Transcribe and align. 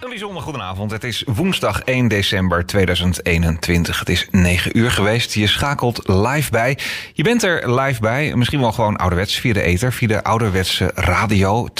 Een 0.00 0.08
bijzonder 0.08 0.42
goedenavond. 0.42 0.90
Het 0.90 1.04
is 1.04 1.24
woensdag 1.26 1.80
1 1.80 2.08
december 2.08 2.66
2021. 2.66 3.98
Het 3.98 4.08
is 4.08 4.28
9 4.30 4.78
uur 4.78 4.90
geweest. 4.90 5.34
Je 5.34 5.46
schakelt 5.46 6.08
live 6.08 6.50
bij. 6.50 6.78
Je 7.12 7.22
bent 7.22 7.42
er 7.42 7.80
live 7.80 8.00
bij. 8.00 8.34
Misschien 8.36 8.60
wel 8.60 8.72
gewoon 8.72 8.96
ouderwets 8.96 9.38
via 9.38 9.52
de 9.52 9.62
ether, 9.62 9.92
via 9.92 10.08
de 10.08 10.24
ouderwetse 10.24 10.92
radio 10.94 11.68
92.0. 11.68 11.74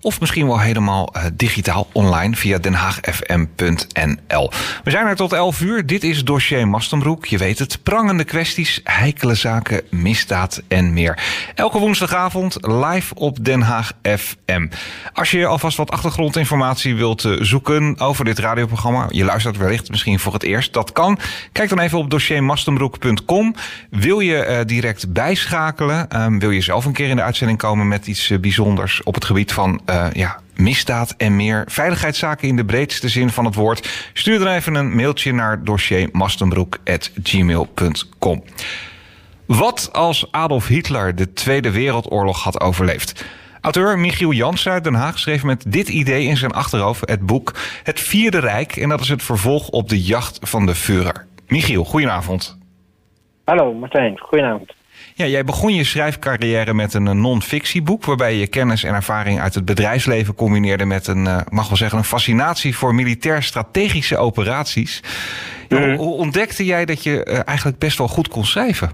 Of 0.00 0.20
misschien 0.20 0.46
wel 0.46 0.60
helemaal 0.60 1.12
uh, 1.16 1.24
digitaal 1.32 1.86
online 1.92 2.36
via 2.36 2.58
denhaagfm.nl. 2.58 4.50
We 4.84 4.90
zijn 4.90 5.06
er 5.06 5.16
tot 5.16 5.32
11 5.32 5.60
uur. 5.60 5.86
Dit 5.86 6.04
is 6.04 6.24
dossier 6.24 6.68
Mastenbroek. 6.68 7.26
Je 7.26 7.38
weet 7.38 7.58
het. 7.58 7.82
Prangende 7.82 8.24
kwesties, 8.24 8.80
heikele 8.84 9.34
zaken, 9.34 9.82
misdaad 9.90 10.62
en 10.68 10.92
meer. 10.92 11.18
Elke 11.54 11.78
woensdagavond 11.78 12.56
live 12.60 13.14
op 13.14 13.44
Den 13.44 13.62
Haag 13.62 13.92
FM. 14.02 14.68
Als 15.12 15.30
je 15.30 15.46
alvast 15.46 15.76
wat 15.76 15.90
achtergrondinformatie 15.90 16.79
wilt 16.82 17.24
eh, 17.24 17.32
zoeken 17.40 17.98
over 17.98 18.24
dit 18.24 18.38
radioprogramma, 18.38 19.06
je 19.10 19.24
luistert 19.24 19.56
wellicht 19.56 19.90
misschien 19.90 20.18
voor 20.18 20.32
het 20.32 20.42
eerst, 20.42 20.72
dat 20.72 20.92
kan. 20.92 21.18
Kijk 21.52 21.68
dan 21.68 21.78
even 21.78 21.98
op 21.98 22.10
dossiermastenbroek.com. 22.10 23.54
Wil 23.90 24.20
je 24.20 24.46
uh, 24.46 24.58
direct 24.66 25.12
bijschakelen? 25.12 26.22
Um, 26.22 26.38
wil 26.38 26.50
je 26.50 26.60
zelf 26.60 26.84
een 26.84 26.92
keer 26.92 27.08
in 27.08 27.16
de 27.16 27.22
uitzending 27.22 27.58
komen 27.58 27.88
met 27.88 28.06
iets 28.06 28.30
uh, 28.30 28.38
bijzonders 28.38 29.02
op 29.02 29.14
het 29.14 29.24
gebied 29.24 29.52
van 29.52 29.80
ja, 30.12 30.40
misdaad 30.54 31.14
en 31.16 31.36
meer 31.36 31.64
veiligheidszaken 31.66 32.48
in 32.48 32.56
de 32.56 32.64
breedste 32.64 33.08
zin 33.08 33.30
van 33.30 33.44
het 33.44 33.54
woord? 33.54 34.10
Stuur 34.12 34.38
dan 34.38 34.48
even 34.48 34.74
een 34.74 34.94
mailtje 34.94 35.32
naar 35.32 35.64
dossiermastenbroek.gmail.com. 35.64 38.44
Wat 39.46 39.88
als 39.92 40.32
Adolf 40.32 40.66
Hitler 40.66 41.14
de 41.14 41.32
Tweede 41.32 41.70
Wereldoorlog 41.70 42.42
had 42.42 42.60
overleefd? 42.60 43.24
Auteur 43.60 43.98
Michiel 43.98 44.32
Jans 44.32 44.68
uit 44.68 44.84
Den 44.84 44.94
Haag 44.94 45.18
schreef 45.18 45.44
met 45.44 45.64
dit 45.68 45.88
idee 45.88 46.24
in 46.24 46.36
zijn 46.36 46.50
achterhoofd 46.50 47.08
het 47.08 47.26
boek 47.26 47.54
Het 47.82 48.00
Vierde 48.00 48.38
Rijk. 48.38 48.76
En 48.76 48.88
dat 48.88 49.00
is 49.00 49.08
het 49.08 49.22
vervolg 49.22 49.68
op 49.68 49.88
de 49.88 50.02
jacht 50.02 50.38
van 50.42 50.66
de 50.66 50.74
Führer. 50.74 51.26
Michiel, 51.48 51.84
goedenavond. 51.84 52.58
Hallo 53.44 53.72
Martijn, 53.72 54.18
goedenavond. 54.18 54.72
Ja, 55.14 55.26
jij 55.26 55.44
begon 55.44 55.74
je 55.74 55.84
schrijfcarrière 55.84 56.74
met 56.74 56.94
een 56.94 57.20
non-fictieboek... 57.20 58.04
waarbij 58.04 58.34
je 58.34 58.46
kennis 58.46 58.84
en 58.84 58.94
ervaring 58.94 59.40
uit 59.40 59.54
het 59.54 59.64
bedrijfsleven 59.64 60.34
combineerde... 60.34 60.84
met 60.84 61.06
een, 61.06 61.24
uh, 61.24 61.40
mag 61.48 61.68
wel 61.68 61.76
zeggen, 61.76 61.98
een 61.98 62.04
fascinatie 62.04 62.76
voor 62.76 62.94
militair-strategische 62.94 64.16
operaties. 64.16 65.02
Ja, 65.68 65.78
mm. 65.78 65.94
Hoe 65.96 66.14
ontdekte 66.14 66.64
jij 66.64 66.84
dat 66.84 67.02
je 67.02 67.26
uh, 67.28 67.40
eigenlijk 67.44 67.78
best 67.78 67.98
wel 67.98 68.08
goed 68.08 68.28
kon 68.28 68.44
schrijven? 68.44 68.90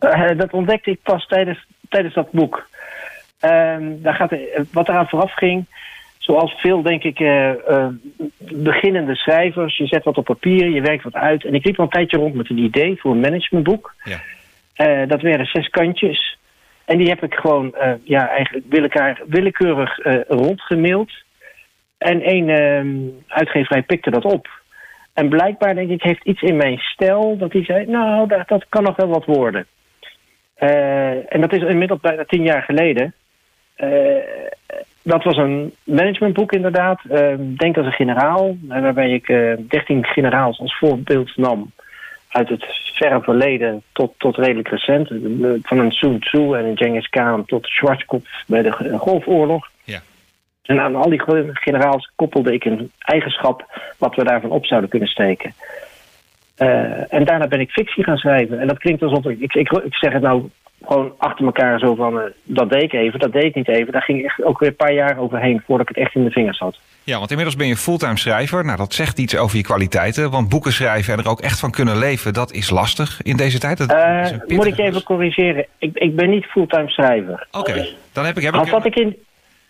Uh, 0.00 0.38
dat 0.38 0.52
ontdekte 0.52 0.90
ik 0.90 1.02
pas 1.02 1.26
tijdens, 1.26 1.66
tijdens 1.88 2.14
dat 2.14 2.30
boek. 2.30 2.68
Um, 3.44 4.02
daar 4.02 4.14
gaat, 4.14 4.34
wat 4.72 4.88
eraan 4.88 5.08
vooraf 5.08 5.32
ging, 5.32 5.66
zoals 6.18 6.52
veel, 6.52 6.82
denk 6.82 7.02
ik, 7.02 7.20
uh, 7.20 7.52
uh, 7.68 7.86
beginnende 8.38 9.14
schrijvers. 9.14 9.76
Je 9.76 9.86
zet 9.86 10.04
wat 10.04 10.16
op 10.16 10.24
papier, 10.24 10.68
je 10.68 10.80
werkt 10.80 11.02
wat 11.02 11.14
uit. 11.14 11.44
En 11.44 11.54
ik 11.54 11.64
liep 11.64 11.78
al 11.78 11.84
een 11.84 11.90
tijdje 11.90 12.16
rond 12.16 12.34
met 12.34 12.50
een 12.50 12.58
idee 12.58 13.00
voor 13.00 13.10
een 13.10 13.20
managementboek. 13.20 13.94
Ja. 14.04 14.20
Uh, 14.76 15.08
dat 15.08 15.20
werden 15.20 15.46
zes 15.46 15.68
kantjes. 15.68 16.38
En 16.84 16.98
die 16.98 17.08
heb 17.08 17.22
ik 17.22 17.34
gewoon, 17.34 17.74
ja, 18.04 18.28
eigenlijk 18.28 18.64
willekeurig, 18.68 19.20
willekeurig 19.26 19.98
rondgemaild. 20.28 21.12
En 21.98 22.22
één 22.22 22.48
ehm, 22.48 22.88
uitgeverij 23.28 23.82
pikte 23.82 24.10
dat 24.10 24.24
op. 24.24 24.48
En 25.12 25.28
blijkbaar, 25.28 25.74
denk 25.74 25.90
ik, 25.90 26.02
heeft 26.02 26.24
iets 26.24 26.42
in 26.42 26.56
mijn 26.56 26.78
stijl 26.78 27.36
dat 27.38 27.52
hij 27.52 27.64
zei... 27.64 27.86
nou, 27.86 28.28
dat, 28.28 28.48
dat 28.48 28.66
kan 28.68 28.82
nog 28.82 28.96
wel 28.96 29.08
wat 29.08 29.24
worden. 29.24 29.66
en 31.28 31.40
dat 31.40 31.52
is 31.52 31.62
inmiddels 31.62 32.00
bijna 32.00 32.24
tien 32.24 32.42
jaar 32.42 32.62
geleden. 32.62 33.14
Uh, 33.82 34.16
dat 35.02 35.24
was 35.24 35.36
een 35.36 35.74
managementboek 35.84 36.52
inderdaad. 36.52 37.00
Uh, 37.10 37.34
denk 37.38 37.76
als 37.76 37.86
een 37.86 37.92
generaal, 37.92 38.56
waarbij 38.68 39.10
ik 39.10 39.28
uh, 39.28 39.52
13 39.68 40.04
generaals 40.04 40.60
als 40.60 40.78
voorbeeld 40.78 41.36
nam 41.36 41.72
uit 42.28 42.48
het 42.48 42.64
verre 42.94 43.22
verleden 43.22 43.82
tot, 43.92 44.14
tot 44.18 44.36
redelijk 44.36 44.68
recent. 44.68 45.08
Van 45.62 45.78
een 45.78 45.92
Sun 45.92 46.20
Tzu 46.20 46.52
en 46.52 46.64
een 46.64 46.76
Genghis 46.76 47.08
Khan 47.08 47.44
tot 47.44 47.66
Schwarzkopf 47.66 48.44
bij 48.46 48.62
de 48.62 48.72
Golfoorlog. 48.98 49.70
Ja. 49.84 50.00
En 50.62 50.80
aan 50.80 50.96
al 50.96 51.08
die 51.08 51.22
generaals 51.52 52.12
koppelde 52.16 52.52
ik 52.52 52.64
een 52.64 52.90
eigenschap 52.98 53.80
wat 53.98 54.14
we 54.14 54.24
daarvan 54.24 54.50
op 54.50 54.66
zouden 54.66 54.90
kunnen 54.90 55.08
steken. 55.08 55.54
Uh, 56.58 57.12
en 57.12 57.24
daarna 57.24 57.46
ben 57.46 57.60
ik 57.60 57.70
fictie 57.70 58.04
gaan 58.04 58.16
schrijven. 58.16 58.60
En 58.60 58.66
dat 58.66 58.78
klinkt 58.78 59.02
alsof 59.02 59.24
ik, 59.24 59.40
ik, 59.40 59.54
ik, 59.54 59.70
ik 59.70 59.94
zeg 59.94 60.12
het 60.12 60.22
nou 60.22 60.50
gewoon 60.90 61.14
achter 61.18 61.44
elkaar 61.44 61.78
zo 61.78 61.94
van, 61.94 62.16
uh, 62.16 62.22
dat 62.44 62.70
deed 62.70 62.82
ik 62.82 62.92
even, 62.92 63.18
dat 63.18 63.32
deed 63.32 63.44
ik 63.44 63.54
niet 63.54 63.68
even. 63.68 63.92
Daar 63.92 64.02
ging 64.02 64.24
echt 64.24 64.42
ook 64.42 64.58
weer 64.58 64.68
een 64.68 64.76
paar 64.76 64.92
jaar 64.92 65.18
overheen 65.18 65.62
voordat 65.66 65.88
ik 65.88 65.96
het 65.96 66.04
echt 66.04 66.14
in 66.14 66.24
de 66.24 66.30
vingers 66.30 66.58
had. 66.58 66.78
Ja, 67.04 67.18
want 67.18 67.30
inmiddels 67.30 67.56
ben 67.56 67.66
je 67.66 67.76
fulltime 67.76 68.18
schrijver. 68.18 68.64
Nou, 68.64 68.76
dat 68.76 68.94
zegt 68.94 69.18
iets 69.18 69.36
over 69.36 69.56
je 69.56 69.62
kwaliteiten. 69.62 70.30
Want 70.30 70.48
boeken 70.48 70.72
schrijven 70.72 71.12
en 71.12 71.18
er 71.18 71.30
ook 71.30 71.40
echt 71.40 71.60
van 71.60 71.70
kunnen 71.70 71.98
leven, 71.98 72.32
dat 72.32 72.52
is 72.52 72.70
lastig 72.70 73.22
in 73.22 73.36
deze 73.36 73.58
tijd. 73.58 73.78
Dat 73.78 73.92
uh, 73.92 74.56
moet 74.56 74.66
ik 74.66 74.76
je 74.76 74.82
even 74.82 75.02
corrigeren? 75.02 75.66
Ik, 75.78 75.98
ik 75.98 76.16
ben 76.16 76.30
niet 76.30 76.44
fulltime 76.44 76.88
schrijver. 76.88 77.46
Oké, 77.50 77.70
okay. 77.70 77.88
dan 78.12 78.24
heb 78.24 78.36
ik... 78.36 78.42
Heb 78.42 78.54
ik... 78.54 78.66
Zat 78.66 78.84
ik 78.84 78.96
in, 78.96 79.16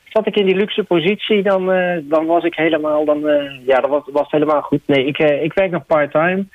zat 0.09 0.27
ik 0.27 0.37
in 0.37 0.47
die 0.47 0.57
luxe 0.57 0.83
positie, 0.85 1.43
dan, 1.43 1.73
uh, 1.75 1.97
dan 2.03 2.27
was 2.27 2.45
ik 2.45 2.55
helemaal, 2.55 3.05
dan, 3.05 3.21
ja, 3.67 3.81
dan 3.81 3.91
was, 3.91 4.03
was 4.13 4.31
helemaal 4.31 4.63
goed. 4.63 4.81
Nee, 4.87 5.07
ik, 5.07 5.19
ik 5.19 5.53
werk 5.53 5.71
nog 5.71 5.87
part-time. 5.87 6.47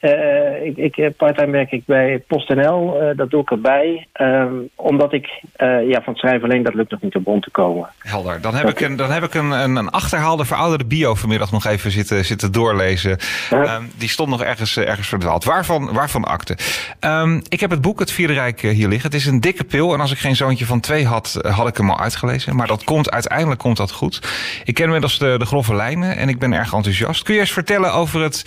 Uh, 0.00 0.64
ik, 0.64 0.76
ik, 0.76 0.96
eh, 0.96 1.10
parttime 1.16 1.50
werk 1.50 1.70
ik 1.70 1.82
bij 1.84 2.24
PostNL, 2.26 3.02
uh, 3.02 3.16
dat 3.16 3.30
doe 3.30 3.40
ik 3.40 3.50
erbij. 3.50 4.06
Uh, 4.16 4.44
omdat 4.74 5.12
ik 5.12 5.26
uh, 5.56 5.88
ja, 5.88 6.02
van 6.02 6.12
het 6.12 6.18
schrijven 6.18 6.42
alleen, 6.48 6.62
dat 6.62 6.74
lukt 6.74 6.90
nog 6.90 7.00
niet 7.00 7.14
op 7.16 7.26
rond 7.26 7.42
te 7.42 7.50
komen. 7.50 7.88
Helder. 7.98 8.40
Dan 8.40 8.54
heb 8.54 8.68
ik 8.68 8.80
een, 8.80 8.96
dan 8.96 9.10
heb 9.10 9.22
ik 9.22 9.34
een, 9.34 9.50
een, 9.50 9.76
een 9.76 9.90
achterhaalde, 9.90 10.44
verouderde 10.44 10.84
bio 10.84 11.14
vanmiddag 11.14 11.52
nog 11.52 11.66
even 11.66 11.90
zitten, 11.90 12.24
zitten 12.24 12.52
doorlezen. 12.52 13.18
-huh. 13.50 13.76
die 13.98 14.08
stond 14.08 14.28
nog 14.28 14.42
ergens, 14.42 14.76
ergens 14.76 15.08
verdwaald. 15.08 15.44
Waarvan, 15.44 15.92
waarvan 15.92 16.24
akte? 16.24 16.56
Um, 17.00 17.42
ik 17.48 17.60
heb 17.60 17.70
het 17.70 17.80
boek 17.80 17.98
Het 17.98 18.12
Vierde 18.12 18.32
Rijk 18.32 18.60
hier 18.60 18.88
liggen. 18.88 19.10
Het 19.10 19.20
is 19.20 19.26
een 19.26 19.40
dikke 19.40 19.64
pil. 19.64 19.94
En 19.94 20.00
als 20.00 20.12
ik 20.12 20.18
geen 20.18 20.36
zoontje 20.36 20.66
van 20.66 20.80
twee 20.80 21.06
had, 21.06 21.38
had 21.42 21.68
ik 21.68 21.76
hem 21.76 21.90
al 21.90 22.00
uitgelezen. 22.00 22.56
Maar 22.56 22.66
dat 22.66 22.84
komt, 22.84 23.10
uiteindelijk 23.10 23.60
komt 23.60 23.76
dat 23.76 23.92
goed. 23.92 24.20
Ik 24.64 24.74
ken 24.74 24.84
inmiddels 24.84 25.18
de, 25.18 25.34
de 25.38 25.46
grove 25.46 25.74
lijnen 25.74 26.16
en 26.16 26.28
ik 26.28 26.38
ben 26.38 26.52
erg 26.52 26.72
enthousiast. 26.72 27.22
Kun 27.22 27.34
je 27.34 27.40
eens 27.40 27.52
vertellen 27.52 27.92
over 27.92 28.22
het 28.22 28.44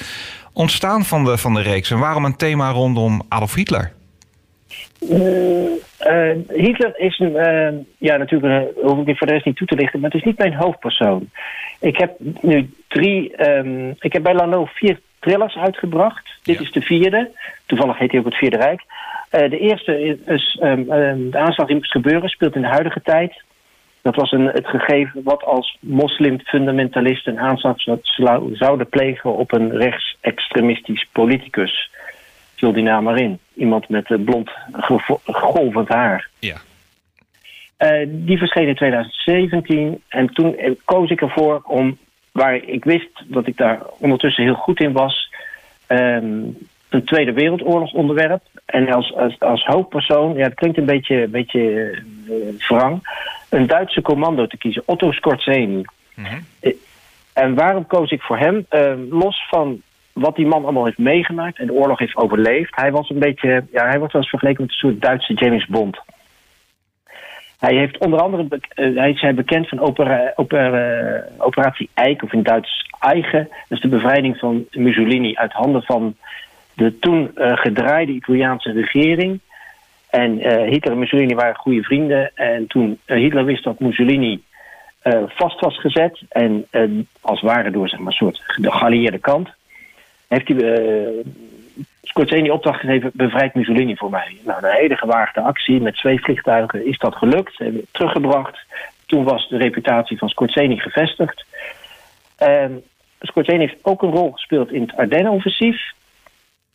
ontstaan 0.59 1.03
van 1.03 1.25
de, 1.25 1.38
van 1.38 1.53
de 1.53 1.62
reeks? 1.62 1.92
En 1.92 2.00
waarom 2.00 2.25
een 2.25 2.36
thema 2.36 2.72
rondom 2.72 3.22
Adolf 3.30 3.56
Hitler? 3.56 3.92
Uh, 5.00 5.64
uh, 6.08 6.36
Hitler 6.47 6.94
is 7.00 7.20
een, 7.20 7.36
uh, 7.36 7.80
ja 7.97 8.18
natuurlijk 8.18 8.78
uh, 8.78 8.84
hoef 8.84 9.08
ik 9.08 9.18
voor 9.18 9.28
de 9.28 9.34
rest 9.34 9.46
niet 9.46 9.56
toe 9.56 9.68
te 9.68 9.75
lichten, 9.75 10.00
maar 10.00 10.09
het 10.09 10.20
is 10.20 10.25
niet 10.25 10.38
mijn 10.38 10.53
hoofdpersoon. 10.53 11.30
Ik 11.80 11.97
heb 11.97 12.16
nu 12.42 12.70
drie, 12.88 13.50
um, 13.50 13.96
ik 14.00 14.14
heb 14.14 14.24
bij 14.24 14.34
Lano 14.34 14.66
vier 14.66 15.00
thrillers 15.20 15.56
uitgebracht. 15.56 16.30
Dit 16.44 16.59
is 16.59 16.72
de 16.72 16.81
vierde. 16.81 17.31
Toevallig 17.66 17.97
heet 17.97 18.12
hij 18.12 18.20
ook 18.20 18.26
het 18.26 18.36
Vierde 18.36 18.58
Rijk. 18.58 18.81
de 19.30 19.59
eerste 19.59 20.18
is 20.26 20.59
um, 20.64 20.91
um, 20.91 21.31
de 21.31 21.38
aanslag 21.38 21.68
die 21.68 21.76
moest 21.76 21.91
gebeuren, 21.91 22.30
speelt 22.30 22.56
in 22.56 22.62
de 22.62 22.68
huidige 22.68 23.02
tijd. 23.02 23.44
Dat 24.09 24.18
was 24.18 24.31
een, 24.31 24.46
het 24.46 24.68
gegeven 24.68 25.24
wat 25.24 25.44
als 25.44 25.78
moslimfundamentalisten 25.80 27.34
een 27.34 27.40
aanslag 27.40 27.75
zouden 28.52 28.90
plegen 28.90 29.36
op 29.36 29.52
een 29.53 29.72
rechtsextremistisch 29.72 31.08
politicus. 31.12 31.92
Vul 32.56 32.74
die 32.74 32.84
naam 32.84 33.03
maar 33.03 33.20
in. 33.20 33.40
Iemand 33.53 33.90
met 33.90 34.25
blond 34.25 34.50
golvend 35.25 35.88
haar. 35.88 36.30
Ja. 36.40 36.56
Uh, 37.80 38.08
die 38.08 38.38
verscheen 38.38 38.68
in 38.68 38.75
2017 38.75 40.02
en 40.08 40.28
toen 40.28 40.78
koos 40.86 41.09
ik 41.09 41.22
ervoor 41.22 41.62
om, 41.66 41.97
waar 42.31 42.56
ik 42.56 42.84
wist 42.84 43.24
dat 43.26 43.47
ik 43.47 43.58
daar 43.58 43.80
ondertussen 44.00 44.44
heel 44.44 44.53
goed 44.53 44.80
in 44.80 44.91
was, 44.91 45.34
um, 45.88 46.58
een 46.90 47.03
Tweede 47.06 47.34
Wereldoorlog 47.34 47.94
onderwerp. 47.94 48.41
En 48.66 48.94
als, 48.94 49.14
als, 49.14 49.40
als 49.40 49.66
hoofdpersoon, 49.66 50.34
ja, 50.36 50.44
het 50.44 50.53
klinkt 50.53 50.78
een 50.78 50.86
beetje, 50.86 51.28
beetje 51.28 51.62
uh, 52.30 52.68
wrang, 52.68 53.02
een 53.49 53.67
Duitse 53.67 54.01
commando 54.01 54.47
te 54.47 54.57
kiezen, 54.57 54.83
Otto 54.85 55.11
Skorzeny. 55.11 55.85
Mm 56.15 56.25
-hmm. 56.25 56.45
En 57.34 57.55
waarom 57.55 57.87
koos 57.87 58.11
ik 58.11 58.22
voor 58.22 58.37
hem? 58.37 58.66
Uh, 58.72 58.93
los 59.09 59.47
van 59.49 59.81
wat 60.13 60.35
die 60.35 60.47
man 60.47 60.63
allemaal 60.63 60.85
heeft 60.85 60.97
meegemaakt 60.97 61.59
en 61.59 61.66
de 61.66 61.73
oorlog 61.73 61.99
heeft 61.99 62.16
overleefd. 62.16 62.75
Hij 62.75 62.91
was 62.91 63.09
een 63.09 63.19
beetje, 63.19 63.66
ja, 63.72 63.87
hij 63.87 63.97
wordt 63.97 64.13
wel 64.13 64.22
eens 64.22 64.31
vergeleken 64.31 64.61
met 64.61 64.72
een 64.72 64.78
soort 64.78 65.01
Duitse 65.01 65.34
James 65.34 65.66
Bond. 65.66 65.99
Hij 67.59 67.75
heeft 67.75 67.97
onder 67.97 68.19
andere, 68.19 68.47
uh, 68.75 68.97
hij 68.97 69.11
is 69.11 69.35
bekend 69.35 69.69
van 69.69 69.79
opera, 69.79 70.34
opera, 70.35 71.23
operatie 71.37 71.90
Eik, 71.93 72.23
of 72.23 72.34
in 72.34 72.43
Duits 72.43 72.87
Eigen. 72.99 73.47
Dat 73.49 73.78
is 73.78 73.81
de 73.81 73.87
bevrijding 73.87 74.37
van 74.37 74.66
Mussolini 74.72 75.35
uit 75.35 75.52
handen 75.52 75.84
van 75.84 76.16
de 76.73 76.99
toen 76.99 77.31
uh, 77.35 77.57
gedraaide 77.57 78.11
Italiaanse 78.11 78.72
regering. 78.72 79.40
En 80.09 80.38
uh, 80.38 80.70
Hitler 80.70 80.94
en 80.94 81.00
Mussolini 81.00 81.35
waren 81.35 81.56
goede 81.56 81.84
vrienden. 81.84 82.32
En 82.35 82.67
toen 82.67 83.00
uh, 83.06 83.17
Hitler 83.17 83.46
wist 83.46 83.64
dat 83.64 83.79
Mussolini 83.79 84.44
uh, 85.03 85.23
vast 85.28 85.59
was 85.59 85.79
gezet... 85.79 86.22
en 86.29 86.67
als 87.22 87.41
ware 87.41 87.72
door 87.72 87.90
zeg 87.90 88.00
een 88.00 88.11
soort 88.11 88.44
de 88.58 89.20
kant... 89.20 89.50
heeft 90.28 90.47
hij 90.47 91.23
Scorsese 92.03 92.53
opdracht 92.53 92.79
gegeven... 92.79 93.11
bevrijd 93.14 93.53
Mussolini 93.53 93.96
voor 93.96 94.09
mij. 94.09 94.38
Nou, 94.46 94.66
een 94.66 94.73
hele 94.73 94.96
gewaagde 94.96 95.41
actie 95.41 95.82
met 95.82 95.96
twee 95.96 96.20
vliegtuigen 96.20 96.85
is 96.85 96.97
dat 96.97 97.16
gelukt. 97.16 97.55
Ze 97.55 97.64
hebben 97.64 97.85
teruggebracht. 97.91 98.58
Toen 99.05 99.23
was 99.23 99.50
de 99.50 99.58
reputatie 99.58 100.17
van 100.17 100.29
Scorsese 100.29 100.79
gevestigd. 100.79 101.46
Uh, 102.40 102.66
Scorsese 103.20 103.58
heeft 103.58 103.79
ook 103.82 104.02
een 104.02 104.12
rol 104.12 104.32
gespeeld 104.32 104.72
in 104.72 104.82
het 104.82 104.96
Ardennen-offensief. 104.97 105.82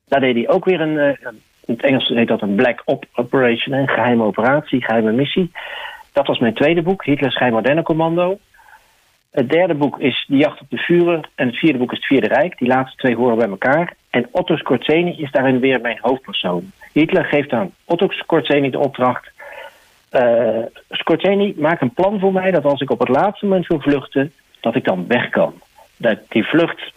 Daar 0.09 0.21
deed 0.21 0.35
hij 0.35 0.49
ook 0.49 0.65
weer 0.65 0.81
een, 0.81 0.95
uh, 0.95 1.29
in 1.67 1.75
het 1.75 1.83
Engels 1.83 2.09
heet 2.09 2.29
dat 2.29 2.43
een 2.43 2.55
Black 2.55 2.83
Op 2.85 3.05
Operation, 3.15 3.77
een 3.77 3.89
geheime 3.89 4.23
operatie, 4.23 4.85
geheime 4.85 5.13
missie. 5.13 5.53
Dat 6.13 6.27
was 6.27 6.39
mijn 6.39 6.55
tweede 6.55 6.83
boek, 6.83 7.05
Hitlers 7.05 7.37
Ardennen-commando. 7.37 8.39
Het 9.31 9.51
derde 9.51 9.75
boek 9.75 10.01
is 10.01 10.25
De 10.29 10.37
Jacht 10.37 10.61
op 10.61 10.71
de 10.71 10.77
Vuren. 10.77 11.29
En 11.35 11.47
het 11.47 11.57
vierde 11.57 11.79
boek 11.79 11.93
is 11.93 11.99
Het 11.99 12.07
Vierde 12.07 12.29
Rijk. 12.29 12.59
Die 12.59 12.69
laatste 12.69 12.97
twee 12.97 13.17
horen 13.17 13.37
bij 13.37 13.49
elkaar. 13.49 13.95
En 14.11 14.29
Otto 14.31 14.57
Skorzeny 14.57 15.15
is 15.19 15.31
daarin 15.31 15.61
weer 15.61 15.81
mijn 15.81 15.99
hoofdpersoon. 16.01 16.73
Hitler 16.93 17.25
geeft 17.25 17.53
aan 17.53 17.75
Otto 17.85 18.09
Skorzeny 18.09 18.71
de 18.71 18.79
opdracht. 18.79 19.31
Uh, 20.13 20.59
Skorzeny, 20.91 21.55
maak 21.57 21.81
een 21.81 21.95
plan 21.95 22.21
voor 22.21 22.33
mij 22.33 22.51
dat 22.51 22.65
als 22.65 22.81
ik 22.81 22.91
op 22.91 22.99
het 22.99 23.09
laatste 23.09 23.47
moment 23.47 23.67
wil 23.67 23.81
vluchten, 23.81 24.33
dat 24.61 24.75
ik 24.75 24.85
dan 24.85 25.07
weg 25.07 25.29
kan. 25.29 25.55
Dat 25.97 26.19
die 26.29 26.45
vlucht, 26.45 26.93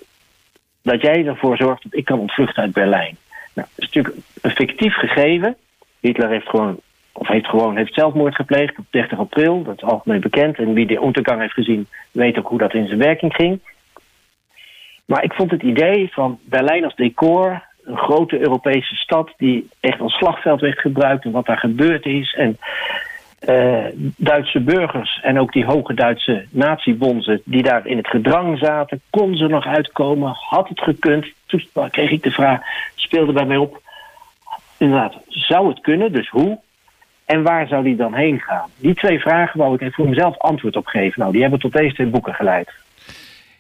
dat 0.81 1.01
jij 1.01 1.25
ervoor 1.25 1.57
zorgt 1.57 1.83
dat 1.83 1.93
ik 1.93 2.05
kan 2.05 2.19
ontvluchten 2.19 2.63
uit 2.63 2.73
Berlijn. 2.73 3.17
Nou, 3.57 3.69
dat 3.75 3.87
is 3.87 3.93
natuurlijk 3.93 4.15
een 4.41 4.51
fictief 4.51 4.93
gegeven. 4.93 5.55
Hitler 5.99 6.29
heeft 6.29 6.49
gewoon 6.49 6.79
of 7.11 7.27
heeft 7.27 7.47
gewoon 7.47 7.77
heeft 7.77 7.93
zelfmoord 7.93 8.35
gepleegd 8.35 8.77
op 8.77 8.85
30 8.89 9.19
april. 9.19 9.63
Dat 9.63 9.77
is 9.77 9.83
algemeen 9.83 10.19
bekend. 10.19 10.57
En 10.57 10.73
wie 10.73 10.87
de 10.87 11.01
ondergang 11.01 11.41
heeft 11.41 11.53
gezien, 11.53 11.87
weet 12.11 12.37
ook 12.37 12.47
hoe 12.47 12.57
dat 12.57 12.73
in 12.73 12.87
zijn 12.87 12.99
werking 12.99 13.33
ging. 13.33 13.59
Maar 15.05 15.23
ik 15.23 15.33
vond 15.33 15.51
het 15.51 15.61
idee 15.61 16.09
van 16.11 16.39
Berlijn 16.43 16.83
als 16.83 16.95
decor, 16.95 17.63
een 17.83 17.97
grote 17.97 18.39
Europese 18.39 18.95
stad 18.95 19.33
die 19.37 19.69
echt 19.79 19.99
als 19.99 20.13
slagveld 20.13 20.61
werd 20.61 20.79
gebruikt 20.79 21.25
en 21.25 21.31
wat 21.31 21.45
daar 21.45 21.57
gebeurd 21.57 22.05
is. 22.05 22.33
En 22.33 22.57
uh, 23.49 23.85
Duitse 24.17 24.59
burgers 24.59 25.19
en 25.23 25.39
ook 25.39 25.53
die 25.53 25.65
hoge 25.65 25.93
Duitse 25.93 26.45
natiebonzen 26.49 27.41
die 27.45 27.63
daar 27.63 27.87
in 27.87 27.97
het 27.97 28.07
gedrang 28.07 28.57
zaten, 28.57 29.01
konden 29.09 29.37
ze 29.37 29.47
nog 29.47 29.65
uitkomen? 29.65 30.31
Had 30.33 30.69
het 30.69 30.81
gekund? 30.81 31.25
Toen 31.47 31.89
kreeg 31.91 32.11
ik 32.11 32.23
de 32.23 32.31
vraag, 32.31 32.59
speelde 32.95 33.33
bij 33.33 33.45
mij 33.45 33.57
op. 33.57 33.81
Inderdaad, 34.77 35.15
zou 35.27 35.69
het 35.69 35.79
kunnen? 35.81 36.11
Dus 36.11 36.29
hoe? 36.29 36.59
En 37.25 37.43
waar 37.43 37.67
zou 37.67 37.83
die 37.83 37.95
dan 37.95 38.13
heen 38.13 38.39
gaan? 38.39 38.69
Die 38.77 38.93
twee 38.93 39.19
vragen 39.19 39.59
wou 39.59 39.85
ik 39.85 39.93
voor 39.93 40.09
mezelf 40.09 40.37
antwoord 40.37 40.75
op 40.75 40.85
geven. 40.85 41.19
Nou, 41.19 41.31
die 41.31 41.41
hebben 41.41 41.59
tot 41.59 41.71
deze 41.71 41.93
twee 41.93 42.07
boeken 42.07 42.33
geleid. 42.33 42.71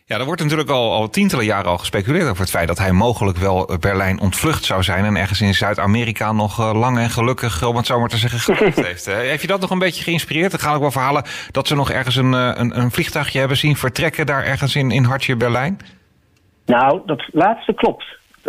Ja, 0.05 0.19
er 0.19 0.25
wordt 0.25 0.41
natuurlijk 0.41 0.69
al, 0.69 0.91
al 0.91 1.09
tientallen 1.09 1.45
jaren 1.45 1.71
al 1.71 1.77
gespeculeerd 1.77 2.29
over 2.29 2.41
het 2.41 2.49
feit 2.49 2.67
dat 2.67 2.77
hij 2.77 2.91
mogelijk 2.91 3.37
wel 3.37 3.77
Berlijn 3.79 4.19
ontvlucht 4.19 4.65
zou 4.65 4.83
zijn 4.83 5.05
en 5.05 5.15
ergens 5.15 5.41
in 5.41 5.53
Zuid-Amerika 5.53 6.31
nog 6.31 6.59
uh, 6.59 6.73
lang 6.73 6.97
en 6.97 7.09
gelukkig, 7.09 7.63
om 7.63 7.75
het 7.75 7.85
zo 7.85 7.99
maar 7.99 8.09
te 8.09 8.17
zeggen, 8.17 8.39
geleefd 8.39 8.85
heeft. 8.87 9.05
heeft 9.05 9.41
je 9.41 9.47
dat 9.47 9.61
nog 9.61 9.69
een 9.69 9.79
beetje 9.79 10.03
geïnspireerd? 10.03 10.53
Er 10.53 10.59
gaan 10.59 10.75
ook 10.75 10.81
wel 10.81 10.91
verhalen 10.91 11.23
dat 11.51 11.67
ze 11.67 11.75
nog 11.75 11.91
ergens 11.91 12.15
een, 12.15 12.33
eh, 12.33 12.51
een, 12.53 12.79
een 12.79 12.91
vliegtuigje 12.91 13.39
hebben 13.39 13.57
zien 13.57 13.75
vertrekken 13.75 14.25
daar 14.25 14.43
ergens 14.43 14.75
in, 14.75 14.91
in 14.91 15.03
hartje 15.03 15.35
Berlijn? 15.35 15.79
Nou, 16.67 17.01
dat 17.05 17.23
laatste 17.31 17.73
klopt. 17.73 18.05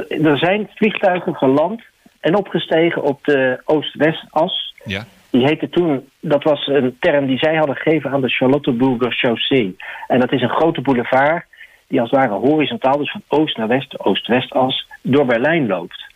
Er 0.08 0.38
zijn 0.38 0.70
vliegtuigen 0.74 1.34
geland 1.34 1.82
en 2.20 2.36
opgestegen 2.36 3.02
op 3.02 3.24
de 3.24 3.60
Oost-West-as. 3.64 4.74
Ja. 4.84 5.04
Die 5.30 5.46
heette 5.46 5.68
toen, 5.68 6.08
dat 6.20 6.42
was 6.42 6.66
een 6.66 6.96
term 7.00 7.26
die 7.26 7.38
zij 7.38 7.56
hadden 7.56 7.76
gegeven 7.76 8.10
aan 8.10 8.20
de 8.20 8.28
Charlottenburger 8.28 9.12
Chaussee. 9.12 9.76
En 10.06 10.20
dat 10.20 10.32
is 10.32 10.42
een 10.42 10.48
grote 10.48 10.80
boulevard 10.80 11.44
die 11.88 12.00
als 12.00 12.10
het 12.10 12.20
ware 12.20 12.46
horizontaal, 12.48 12.98
dus 12.98 13.10
van 13.10 13.22
oost 13.28 13.56
naar 13.56 13.68
west, 13.68 13.98
oost-west-as, 13.98 14.86
door 15.02 15.26
Berlijn 15.26 15.66
loopt. 15.66 16.06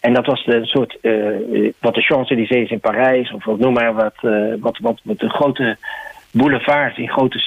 En 0.00 0.14
dat 0.14 0.26
was 0.26 0.46
een 0.46 0.66
soort, 0.66 0.98
uh, 1.02 1.72
wat 1.78 1.94
de 1.94 2.02
Champs-Élysées 2.02 2.70
in 2.70 2.80
Parijs, 2.80 3.32
of 3.32 3.44
noem 3.44 3.72
maar 3.72 3.94
wat, 3.94 4.14
uh, 4.22 4.54
wat, 4.60 4.78
wat, 4.78 5.00
wat 5.02 5.18
de 5.18 5.28
grote 5.28 5.76
boulevards 6.30 6.98
in 6.98 7.08
grote, 7.08 7.40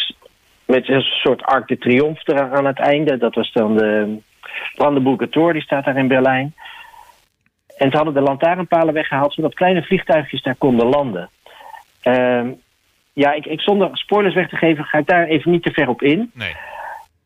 met 0.71 0.89
een 0.89 1.01
soort 1.01 1.44
Arc 1.44 1.68
de 1.68 1.77
Triomphe 1.77 2.50
aan 2.51 2.65
het 2.65 2.79
einde. 2.79 3.18
Dat 3.18 3.35
was 3.35 3.51
dan 3.51 3.77
de 3.77 4.18
Brandenburger 4.75 5.29
Tor, 5.29 5.53
die 5.53 5.62
staat 5.62 5.85
daar 5.85 5.97
in 5.97 6.07
Berlijn. 6.07 6.53
En 7.77 7.89
ze 7.91 7.95
hadden 7.95 8.13
de 8.13 8.21
lantaarnpalen 8.21 8.94
weggehaald, 8.94 9.33
zodat 9.33 9.53
kleine 9.53 9.83
vliegtuigjes 9.83 10.41
daar 10.41 10.56
konden 10.56 10.88
landen. 10.88 11.29
Uh, 12.03 12.47
ja, 13.13 13.33
ik, 13.33 13.45
ik, 13.45 13.62
zonder 13.62 13.89
spoilers 13.94 14.35
weg 14.35 14.50
te 14.50 14.56
geven, 14.56 14.83
ga 14.83 14.97
ik 14.97 15.07
daar 15.07 15.27
even 15.27 15.51
niet 15.51 15.63
te 15.63 15.71
ver 15.71 15.89
op 15.89 16.01
in. 16.01 16.31
Nee. 16.33 16.56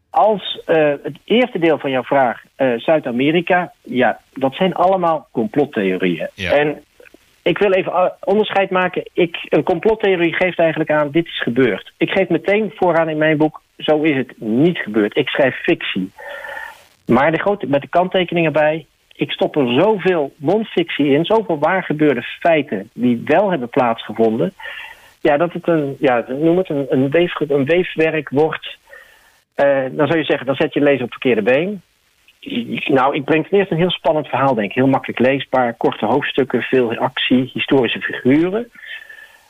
Als 0.09 0.62
uh, 0.68 0.94
het 1.03 1.18
eerste 1.24 1.59
deel 1.59 1.80
van 1.80 1.92
jouw 1.92 2.03
vraag, 2.03 2.44
uh, 2.57 2.80
Zuid-Amerika, 2.80 3.71
ja, 3.81 4.19
dat 4.33 4.56
zijn 4.56 4.74
allemaal 4.74 5.27
complottheorieën. 5.31 6.30
Ja. 6.33 6.51
En 6.51 6.83
ik 7.45 7.57
wil 7.57 7.71
even 7.71 8.13
onderscheid 8.19 8.69
maken. 8.69 9.09
Ik, 9.13 9.38
een 9.50 9.63
complottheorie 9.63 10.33
geeft 10.33 10.59
eigenlijk 10.59 10.92
aan, 10.92 11.12
dit 11.12 11.25
is 11.25 11.42
gebeurd. 11.42 11.94
Ik 11.97 12.09
geef 12.09 12.30
meteen 12.30 12.71
vooraan 12.75 13.09
in 13.09 13.18
mijn 13.18 13.38
boek, 13.38 13.62
zo 13.77 14.01
is 14.01 14.15
het 14.15 14.33
niet 14.39 14.77
gebeurd. 14.77 15.18
Ik 15.18 15.30
schrijf 15.30 15.56
fictie. 15.56 16.12
Maar 17.06 17.31
de 17.31 17.39
grote, 17.39 17.68
met 17.68 17.81
de 17.81 17.88
kanttekeningen 17.88 18.53
bij, 18.53 18.86
ik 19.15 19.31
stop 19.31 19.56
er 19.56 19.74
zoveel 19.81 20.33
non-fictie 20.38 21.07
in, 21.07 21.25
zoveel 21.25 21.59
waargebeurde 21.59 22.21
feiten 22.21 22.89
die 22.94 23.21
wel 23.25 23.50
hebben 23.50 23.69
plaatsgevonden. 23.69 24.53
Ja, 25.21 25.38
dat 25.38 25.53
het 25.53 25.68
een, 25.68 25.95
ja, 26.00 26.25
noem 26.27 26.57
het 26.57 26.69
een, 26.69 26.86
een, 26.89 27.09
weef, 27.09 27.39
een 27.39 27.65
weefwerk 27.65 28.30
wordt. 28.30 28.77
Uh, 29.56 29.83
dan 29.92 30.07
zou 30.07 30.18
je 30.18 30.25
zeggen, 30.25 30.45
dan 30.45 30.56
zet 30.56 30.74
je 30.74 30.81
lezen 30.81 31.03
op 31.06 31.12
het 31.12 31.21
verkeerde 31.21 31.42
been. 31.42 31.81
Nou, 32.86 33.15
ik 33.15 33.24
breng 33.24 33.47
ten 33.47 33.57
eerste 33.57 33.74
een 33.74 33.80
heel 33.80 33.92
spannend 33.92 34.27
verhaal, 34.27 34.53
denk 34.53 34.69
ik. 34.69 34.75
Heel 34.75 34.88
makkelijk 34.88 35.19
leesbaar, 35.19 35.74
korte 35.74 36.06
hoofdstukken, 36.06 36.62
veel 36.62 36.95
actie, 36.95 37.50
historische 37.53 38.01
figuren. 38.01 38.71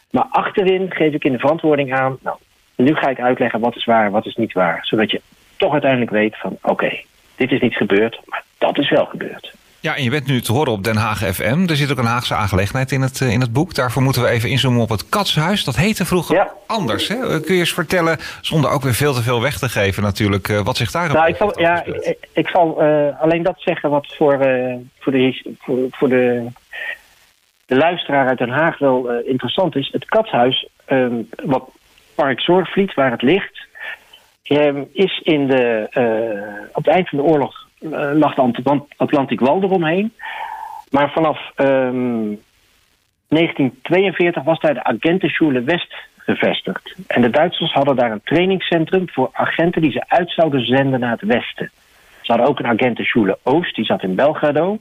Maar 0.10 0.26
achterin 0.30 0.92
geef 0.92 1.14
ik 1.14 1.24
in 1.24 1.32
de 1.32 1.40
verantwoording 1.40 1.94
aan. 1.94 2.18
Nou, 2.22 2.38
nu 2.76 2.96
ga 2.96 3.10
ik 3.10 3.20
uitleggen 3.20 3.60
wat 3.60 3.76
is 3.76 3.86
waar 3.86 4.12
wat 4.12 4.26
is 4.26 4.36
niet 4.36 4.54
waar. 4.54 4.80
Zodat 4.82 5.12
je 5.12 5.22
toch 5.58 5.72
uiteindelijk 5.72 6.12
weet 6.12 6.38
van 6.38 6.58
oké, 6.62 7.02
dit 7.36 7.52
is 7.52 7.60
niet 7.62 7.76
gebeurd, 7.76 8.20
maar 8.26 8.44
dat 8.58 8.78
is 8.78 8.90
wel 8.90 9.06
gebeurd. 9.06 9.54
Ja, 9.86 9.96
en 9.96 10.04
je 10.04 10.10
bent 10.10 10.28
nu 10.28 10.42
te 10.42 10.52
horen 10.52 10.72
op 10.72 10.84
Den 10.84 10.96
Haag 10.96 11.18
FM. 11.18 11.70
Er 11.70 11.76
zit 11.76 11.92
ook 11.92 11.98
een 11.98 12.06
Haagse 12.06 12.36
aangelegenheid 12.36 12.92
in 12.92 13.02
het, 13.02 13.20
in 13.22 13.42
het 13.42 13.54
boek. 13.54 13.74
Daarvoor 13.74 14.02
moeten 14.02 14.22
we 14.22 14.28
even 14.28 14.50
inzoomen 14.50 14.82
op 14.82 14.90
het 14.90 15.10
Katshuis. 15.10 15.64
Dat 15.64 15.76
heette 15.76 16.06
vroeger 16.06 16.36
ja. 16.36 16.52
anders. 16.68 17.08
Hè? 17.08 17.16
Kun 17.40 17.54
je 17.54 17.60
eens 17.60 17.74
vertellen, 17.74 18.18
zonder 18.42 18.72
ook 18.72 18.82
weer 18.82 18.94
veel 18.94 19.14
te 19.14 19.22
veel 19.22 19.42
weg 19.42 19.58
te 19.58 19.70
geven 19.70 20.04
natuurlijk, 20.04 20.48
wat 20.48 20.78
zich 20.78 20.92
daar 20.92 21.14
nou, 21.14 21.28
ik 21.28 21.36
zal, 21.36 21.60
ja, 21.60 21.84
ik, 21.84 22.18
ik, 22.34 22.48
zal 22.48 22.84
uh, 22.84 23.22
alleen 23.22 23.44
dat 23.44 23.56
zeggen 23.58 23.90
wat 23.90 24.14
voor, 24.18 24.48
uh, 24.48 24.76
voor, 25.00 25.12
de, 25.12 25.56
voor, 25.60 25.78
voor 25.92 26.10
de, 26.10 26.48
de 27.66 27.76
luisteraar 27.76 28.28
uit 28.28 28.38
Den 28.38 28.50
Haag 28.50 28.78
wel 28.78 29.12
uh, 29.12 29.28
interessant 29.28 29.76
is. 29.76 29.90
Het 29.92 30.06
Katshuis, 30.06 30.68
wat 31.46 31.70
Park 32.16 32.40
Zorgvliet, 32.40 32.94
waar 32.94 33.12
het 33.12 33.22
ligt, 33.22 33.68
is 34.92 35.20
in 35.24 35.48
de, 35.48 35.88
op 36.74 36.86
het 36.86 36.94
eind 36.94 37.10
van 37.10 37.18
de 37.18 37.24
oorlog 37.24 37.65
lag 38.14 38.36
de 38.36 38.82
Atlantic 38.98 39.40
Wal 39.40 39.64
eromheen. 39.64 40.14
Maar 40.90 41.12
vanaf 41.12 41.52
um, 41.58 42.40
1942 43.28 44.44
was 44.44 44.60
daar 44.60 44.74
de 44.74 44.84
Agentenschule 44.84 45.64
West 45.64 45.96
gevestigd. 46.18 46.96
En 47.08 47.22
de 47.22 47.30
Duitsers 47.30 47.74
hadden 47.74 47.96
daar 47.96 48.12
een 48.12 48.24
trainingscentrum 48.24 49.10
voor 49.10 49.30
agenten 49.32 49.82
die 49.82 49.92
ze 49.92 50.04
uit 50.08 50.32
zouden 50.32 50.66
zenden 50.66 51.00
naar 51.00 51.12
het 51.12 51.22
westen. 51.22 51.72
Ze 52.22 52.32
hadden 52.32 52.48
ook 52.48 52.60
een 52.60 52.68
Agentenschule 52.68 53.38
Oost, 53.44 53.76
die 53.76 53.86
zat 53.86 54.04
in 54.04 54.16
Belgrado. 54.16 54.80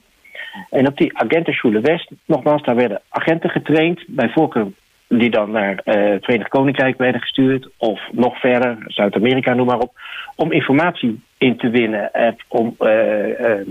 En 0.69 0.87
op 0.87 0.97
die 0.97 1.17
Agentenschule 1.17 1.79
West, 1.79 2.11
nogmaals, 2.25 2.63
daar 2.63 2.75
werden 2.75 3.01
agenten 3.09 3.49
getraind, 3.49 4.03
bij 4.07 4.29
voorkeur 4.29 4.67
die 5.07 5.29
dan 5.29 5.51
naar 5.51 5.81
uh, 5.85 6.09
het 6.11 6.23
Verenigd 6.23 6.49
Koninkrijk 6.49 6.97
werden 6.97 7.21
gestuurd, 7.21 7.69
of 7.77 8.01
nog 8.11 8.39
verder, 8.39 8.77
Zuid-Amerika, 8.87 9.53
noem 9.53 9.65
maar 9.65 9.79
op, 9.79 9.99
om 10.35 10.51
informatie 10.51 11.21
in 11.37 11.57
te 11.57 11.69
winnen 11.69 12.13
en 12.13 12.35
om 12.47 12.75
uh, 12.79 13.39
uh, 13.39 13.67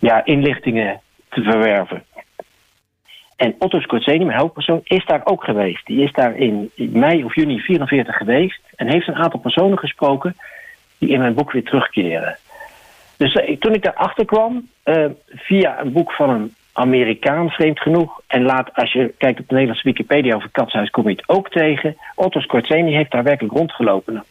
ja, 0.00 0.24
inlichtingen 0.24 1.00
te 1.28 1.42
verwerven. 1.42 2.04
En 3.36 3.54
Otto 3.58 3.80
Skorzeny, 3.80 4.24
mijn 4.24 4.38
hoofdpersoon, 4.38 4.80
is 4.84 5.04
daar 5.06 5.20
ook 5.24 5.44
geweest. 5.44 5.86
Die 5.86 6.02
is 6.02 6.12
daar 6.12 6.36
in 6.36 6.70
mei 6.76 7.24
of 7.24 7.34
juni 7.34 7.58
44 7.58 8.16
geweest 8.16 8.60
en 8.76 8.90
heeft 8.90 9.08
een 9.08 9.14
aantal 9.14 9.40
personen 9.40 9.78
gesproken 9.78 10.36
die 10.98 11.08
in 11.08 11.18
mijn 11.18 11.34
boek 11.34 11.52
weer 11.52 11.64
terugkeren. 11.64 12.38
Dus 13.16 13.38
toen 13.58 13.74
ik 13.74 13.82
daarachter 13.82 14.24
kwam, 14.24 14.68
via 15.28 15.80
een 15.80 15.92
boek 15.92 16.12
van 16.12 16.30
een 16.30 16.54
Amerikaan, 16.76 17.50
vreemd 17.50 17.80
genoeg. 17.80 18.20
En 18.26 18.42
laat, 18.42 18.70
als 18.74 18.92
je 18.92 19.14
kijkt 19.18 19.40
op 19.40 19.48
de 19.48 19.54
Nederlandse 19.54 19.88
Wikipedia 19.88 20.34
over 20.34 20.48
Katshuis, 20.50 20.90
kom 20.90 21.08
je 21.08 21.14
het 21.16 21.28
ook 21.28 21.50
tegen. 21.50 21.96
Otto 22.14 22.40
Skorzeny 22.40 22.92
heeft 22.92 23.10
daar 23.10 23.22
werkelijk 23.22 23.54
rondgelopen. 23.54 24.24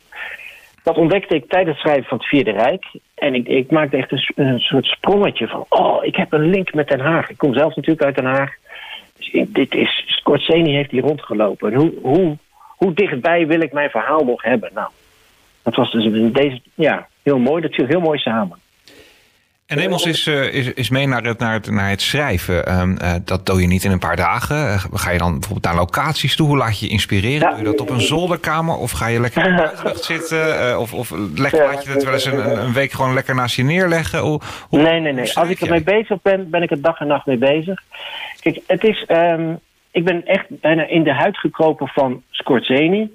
Dat 0.84 0.98
ontdekte 0.98 1.36
ik 1.36 1.50
tijdens 1.50 1.76
het 1.76 1.86
schrijven 1.86 2.10
van 2.10 2.18
het 2.18 2.28
Vierde 2.28 2.52
Rijk. 2.52 2.86
En 3.16 3.36
ik, 3.36 3.48
ik 3.48 3.72
maakte 3.72 3.98
echt 3.98 4.12
een, 4.36 4.60
soort 4.60 4.86
sprongetje 4.86 5.48
van... 5.48 5.66
oh, 5.70 6.06
ik 6.06 6.16
heb 6.16 6.34
een 6.34 6.50
link 6.50 6.74
met 6.74 6.88
Den 6.88 7.00
Haag. 7.00 7.30
Ik 7.30 7.38
kom 7.38 7.54
zelf 7.54 7.76
natuurlijk 7.76 8.06
uit 8.06 8.16
Den 8.16 8.26
Haag. 8.26 8.54
Dus 9.18 9.48
dit 9.48 9.76
is... 9.76 10.04
Skorzeny 10.06 10.72
heeft 10.72 10.92
hier 10.92 11.02
rondgelopen. 11.02 11.74
En 11.74 11.80
hoe, 11.80 11.94
hoe, 12.02 12.38
hoe 12.68 12.94
dichtbij 12.94 13.48
wil 13.48 13.62
ik 13.62 13.72
mijn 13.72 13.90
verhaal 13.90 14.24
nog 14.24 14.44
hebben? 14.44 14.70
Nou, 14.74 14.90
dat 15.64 15.76
was 15.76 15.92
dus 15.92 16.32
deze... 16.34 16.62
Ja, 16.74 17.08
heel 17.22 17.40
mooi. 17.40 17.62
Dat 17.62 17.74
viel 17.74 17.86
heel 17.86 18.02
mooi 18.02 18.20
samen. 18.20 18.58
En 19.66 19.78
neem 19.78 19.92
ons 19.92 20.06
eens, 20.06 20.28
uh, 20.28 20.54
is, 20.54 20.74
is 20.74 20.90
mee 20.90 21.08
naar 21.08 21.24
het, 21.24 21.40
naar 21.40 21.54
het, 21.54 21.72
naar 21.72 21.90
het 21.90 22.02
schrijven. 22.02 22.80
Um, 22.80 22.98
uh, 23.02 23.14
dat 23.26 23.46
doe 23.46 23.62
je 23.62 23.68
niet 23.68 23.84
in 23.84 23.92
een 23.92 24.00
paar 24.00 24.16
dagen. 24.16 24.56
Uh, 24.56 24.84
ga 24.94 25.12
je 25.12 25.18
dan 25.18 25.32
bijvoorbeeld 25.32 25.64
naar 25.64 25.76
locaties 25.76 26.36
toe? 26.36 26.48
Hoe 26.48 26.58
laat 26.58 26.80
je 26.80 26.86
je 26.86 26.92
inspireren? 26.92 27.40
Ja. 27.40 27.50
Doe 27.50 27.58
je 27.58 27.64
dat 27.64 27.82
op 27.82 27.90
een 27.90 28.02
zolderkamer? 28.02 28.76
Of 28.76 28.92
ga 28.92 29.08
je 29.08 29.20
lekker 29.20 29.46
in 29.46 29.56
de 29.56 29.62
buitenlucht 29.64 30.04
zitten? 30.04 30.80
of 30.80 30.94
of 30.94 31.12
leg, 31.36 31.52
laat 31.52 31.84
je 31.84 31.90
het 31.90 32.04
wel 32.04 32.14
eens 32.14 32.26
een, 32.26 32.60
een, 32.60 32.74
week 32.74 32.92
gewoon 32.92 33.14
lekker 33.14 33.36
naast 33.36 33.56
je 33.56 33.64
neerleggen? 33.64 34.20
Hoe, 34.20 34.42
hoe, 34.70 34.82
nee, 34.82 35.00
nee, 35.00 35.14
nee. 35.14 35.38
Als 35.38 35.50
ik 35.50 35.62
ermee 35.62 35.84
bezig 35.84 36.22
ben, 36.22 36.50
ben 36.50 36.62
ik 36.62 36.72
er 36.72 36.82
dag 36.82 37.00
en 37.00 37.08
nacht 37.08 37.26
mee 37.26 37.38
bezig. 37.38 37.82
Kijk, 38.40 38.60
het 38.68 38.84
is... 38.84 39.06
Um, 39.08 39.60
ik 39.94 40.04
ben 40.04 40.26
echt 40.26 40.46
bijna 40.50 40.88
in 40.88 41.04
de 41.04 41.14
huid 41.14 41.38
gekropen 41.38 41.88
van 41.88 42.24
Scorzeni. 42.30 43.12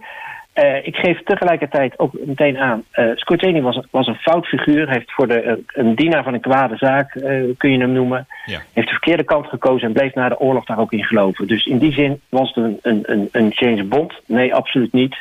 Uh, 0.58 0.86
ik 0.86 0.96
geef 0.96 1.22
tegelijkertijd 1.22 1.98
ook 1.98 2.12
meteen 2.24 2.58
aan. 2.58 2.84
Uh, 2.94 3.62
was, 3.62 3.80
was 3.90 4.06
een 4.06 4.14
fout 4.14 4.46
figuur. 4.46 4.90
Heeft 4.90 5.12
voor 5.12 5.28
de, 5.28 5.42
uh, 5.44 5.52
een 5.66 5.94
dienaar 5.94 6.22
van 6.22 6.34
een 6.34 6.40
kwade 6.40 6.76
zaak, 6.76 7.10
kun 7.56 7.70
je 7.70 7.78
hem 7.78 7.92
noemen. 7.92 8.26
Ja. 8.44 8.60
Heeft 8.72 8.86
de 8.86 8.94
verkeerde 8.94 9.24
kant 9.24 9.46
gekozen 9.46 9.86
en 9.86 9.92
bleef 9.92 10.14
na 10.14 10.28
de 10.28 10.40
oorlog 10.40 10.64
daar 10.64 10.78
ook 10.78 10.92
in 10.92 11.04
geloven. 11.04 11.46
Dus 11.46 11.66
in 11.66 11.78
die 11.78 11.92
zin 11.92 12.20
was 12.28 12.54
het 12.54 12.64
een, 12.64 12.78
een, 12.82 13.02
een, 13.06 13.28
een 13.32 13.48
James 13.48 13.88
Bond. 13.88 14.12
Nee, 14.26 14.54
absoluut 14.54 14.92
niet. 14.92 15.16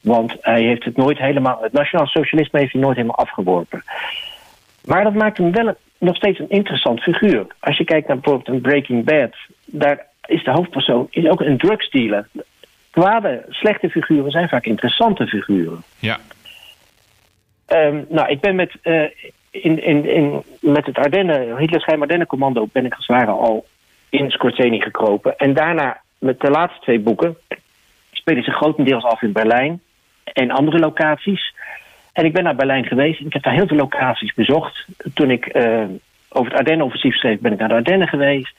Want 0.00 0.36
hij 0.40 0.62
heeft 0.62 0.84
het 0.84 0.96
nooit 0.96 1.18
helemaal. 1.18 1.58
Het 1.62 1.72
nationaal 1.72 2.06
socialisme 2.06 2.58
heeft 2.58 2.72
hij 2.72 2.80
nooit 2.80 2.96
helemaal 2.96 3.18
afgeworpen. 3.18 3.82
Maar 4.84 5.04
dat 5.04 5.14
maakt 5.14 5.38
hem 5.38 5.52
wel 5.52 5.76
nog 5.98 6.16
steeds 6.16 6.38
een 6.38 6.50
interessant 6.50 7.00
figuur. 7.00 7.46
Als 7.60 7.76
je 7.76 7.84
kijkt 7.84 8.08
naar 8.08 8.18
bijvoorbeeld 8.18 8.56
een 8.56 8.62
Breaking 8.62 9.04
Bad. 9.04 9.34
Daar 9.66 10.06
is 10.26 10.44
de 10.44 10.50
hoofdpersoon 10.50 11.06
is 11.10 11.28
ook 11.28 11.40
een 11.40 11.58
drugsdealer 11.58 12.28
kwade, 12.98 13.44
slechte 13.48 13.88
figuren 13.90 14.30
zijn 14.30 14.48
vaak 14.48 14.64
interessante 14.64 15.26
figuren. 15.26 15.82
Ja. 15.98 16.18
Um, 17.68 18.06
nou, 18.08 18.28
ik 18.28 18.40
ben 18.40 18.54
met, 18.54 18.72
uh, 18.82 19.02
in, 19.50 19.82
in, 19.82 20.04
in, 20.04 20.42
met 20.60 20.86
het 20.86 20.98
Ardennen, 20.98 21.56
Hitlers 21.56 21.84
geheim 21.84 22.02
Ardennen-commando 22.02 22.68
ben 22.72 22.86
ik 22.86 22.94
als 22.94 23.06
het 23.06 23.16
ware 23.16 23.30
al 23.30 23.66
in 24.08 24.30
Scorzeni 24.30 24.80
gekropen. 24.80 25.36
En 25.36 25.54
daarna, 25.54 26.00
met 26.18 26.40
de 26.40 26.50
laatste 26.50 26.80
twee 26.80 27.00
boeken, 27.00 27.36
spelen 28.12 28.42
ze 28.42 28.50
grotendeels 28.50 29.04
af 29.04 29.22
in 29.22 29.32
Berlijn 29.32 29.80
en 30.24 30.50
andere 30.50 30.78
locaties. 30.78 31.54
En 32.12 32.24
ik 32.24 32.32
ben 32.32 32.44
naar 32.44 32.56
Berlijn 32.56 32.84
geweest 32.84 33.20
en 33.20 33.26
ik 33.26 33.32
heb 33.32 33.42
daar 33.42 33.54
heel 33.54 33.66
veel 33.66 33.76
locaties 33.76 34.34
bezocht. 34.34 34.86
Toen 35.14 35.30
ik 35.30 35.56
uh, 35.56 35.84
over 36.28 36.50
het 36.50 36.58
Ardennen-offensief 36.58 37.14
schreef, 37.16 37.38
ben 37.40 37.52
ik 37.52 37.58
naar 37.58 37.68
de 37.68 37.74
Ardennen 37.74 38.08
geweest. 38.08 38.54